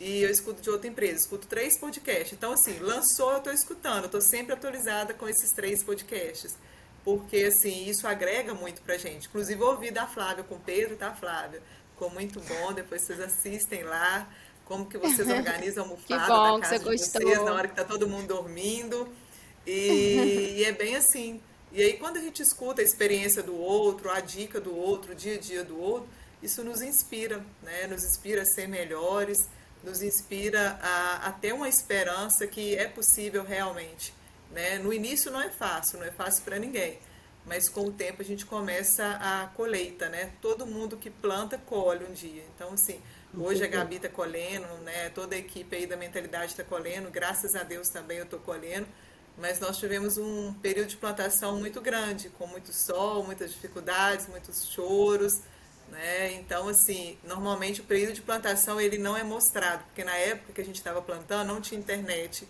[0.00, 2.32] e eu escuto de outra empresa, escuto três podcasts.
[2.32, 6.56] Então, assim, lançou, eu estou escutando, estou sempre atualizada com esses três podcasts.
[7.04, 9.28] Porque, assim, isso agrega muito pra gente.
[9.28, 11.62] Inclusive, ouvi da Flávia com o Pedro, tá, Flávia?
[11.92, 14.26] Ficou muito bom, depois vocês assistem lá
[14.64, 17.84] como que vocês organizam a almofada bom, da casa de vocês na hora que tá
[17.84, 19.06] todo mundo dormindo.
[19.66, 21.42] E, e é bem assim,
[21.72, 25.14] E aí, quando a gente escuta a experiência do outro, a dica do outro, o
[25.14, 26.08] dia a dia do outro,
[26.42, 27.86] isso nos inspira, né?
[27.86, 29.46] Nos inspira a ser melhores,
[29.82, 34.12] nos inspira a, a ter uma esperança que é possível realmente.
[34.50, 34.78] Né?
[34.78, 36.98] No início não é fácil, não é fácil para ninguém,
[37.46, 40.32] mas com o tempo a gente começa a colheita, né?
[40.42, 42.44] Todo mundo que planta colhe um dia.
[42.54, 43.00] Então, assim,
[43.36, 45.08] hoje a Gabi está colhendo, né?
[45.10, 48.86] Toda a equipe aí da mentalidade está colhendo, graças a Deus também eu estou colhendo,
[49.38, 54.66] mas nós tivemos um período de plantação muito grande, com muito sol, muitas dificuldades, muitos
[54.66, 55.40] choros,
[55.90, 56.32] né?
[56.34, 60.60] Então, assim, normalmente o período de plantação ele não é mostrado, porque na época que
[60.60, 62.46] a gente estava plantando não tinha internet,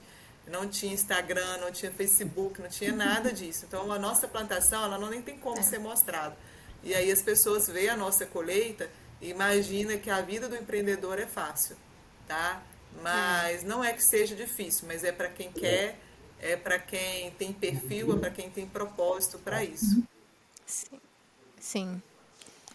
[0.47, 3.65] não tinha Instagram, não tinha Facebook, não tinha nada disso.
[3.67, 5.63] Então, a nossa plantação ela não nem tem como é.
[5.63, 6.37] ser mostrada.
[6.83, 11.19] E aí as pessoas veem a nossa colheita e imaginam que a vida do empreendedor
[11.19, 11.77] é fácil,
[12.27, 12.63] tá?
[13.03, 15.99] Mas não é que seja difícil, mas é para quem quer,
[16.41, 20.03] é para quem tem perfil, é para quem tem propósito para isso.
[20.67, 21.01] Sim.
[21.61, 22.03] Sim.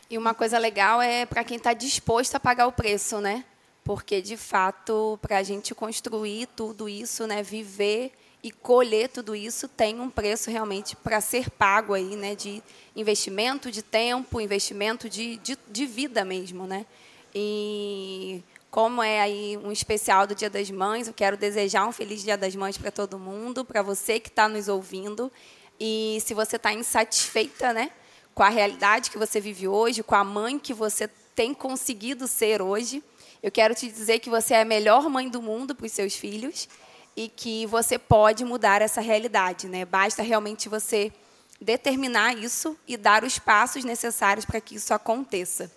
[0.09, 3.43] E uma coisa legal é para quem está disposto a pagar o preço, né?
[3.83, 8.11] Porque, de fato, para a gente construir tudo isso, né, viver
[8.43, 12.61] e colher tudo isso, tem um preço realmente para ser pago aí, né, de
[12.95, 16.85] investimento de tempo, investimento de, de, de vida mesmo, né?
[17.33, 22.21] E como é aí um especial do Dia das Mães, eu quero desejar um feliz
[22.23, 25.31] Dia das Mães para todo mundo, para você que está nos ouvindo.
[25.79, 27.91] E se você está insatisfeita, né?
[28.35, 32.61] Com a realidade que você vive hoje, com a mãe que você tem conseguido ser
[32.61, 33.01] hoje.
[33.41, 36.15] Eu quero te dizer que você é a melhor mãe do mundo para os seus
[36.15, 36.67] filhos
[37.15, 39.85] e que você pode mudar essa realidade, né?
[39.85, 41.13] Basta realmente você
[41.61, 45.71] determinar isso e dar os passos necessários para que isso aconteça.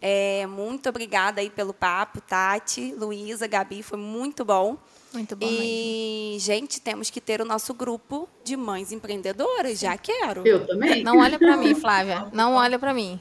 [0.00, 4.78] É, muito obrigada aí pelo papo, Tati, Luísa, Gabi, foi muito bom.
[5.14, 5.46] Muito bom.
[5.46, 6.40] E, mesmo.
[6.40, 9.78] gente, temos que ter o nosso grupo de mães empreendedoras.
[9.78, 10.46] Já quero.
[10.46, 11.02] Eu também.
[11.02, 12.26] Não olha para mim, Flávia.
[12.32, 13.20] Não olha para mim.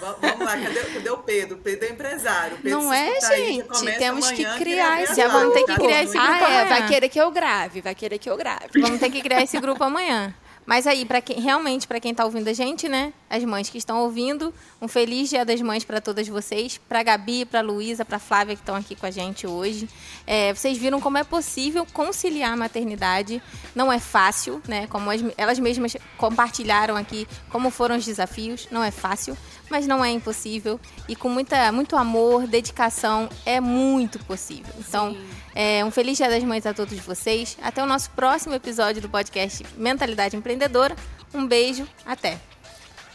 [0.00, 1.56] Vamos lá, cadê, cadê, o Pedro?
[1.56, 2.56] O Pedro é empresário.
[2.60, 3.98] Pedro, não é, gente?
[3.98, 6.44] Temos que criar esse Já vamos ter que criar esse grupo.
[6.44, 8.80] Ah, é, vai querer que eu grave, vai querer que eu grave.
[8.80, 10.34] Vamos ter que criar esse grupo amanhã.
[10.64, 13.12] Mas aí, para quem realmente, para quem está ouvindo a gente, né?
[13.28, 17.44] As mães que estão ouvindo, um feliz Dia das Mães para todas vocês, para Gabi,
[17.44, 19.88] para Luísa, para Flávia que estão aqui com a gente hoje.
[20.26, 23.42] É, vocês viram como é possível conciliar a maternidade.
[23.74, 24.86] Não é fácil, né?
[24.86, 28.68] Como as, elas mesmas compartilharam aqui como foram os desafios.
[28.70, 29.36] Não é fácil,
[29.68, 30.78] mas não é impossível.
[31.08, 34.72] E com muita, muito amor, dedicação, é muito possível.
[34.78, 35.16] Então,
[35.54, 37.56] é, um feliz Dia das Mães a todos vocês.
[37.62, 40.96] Até o nosso próximo episódio do podcast Mentalidade Empreendedora.
[41.34, 42.38] Um beijo, até.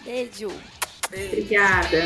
[0.03, 0.51] Beijo.
[1.07, 2.05] Obrigada.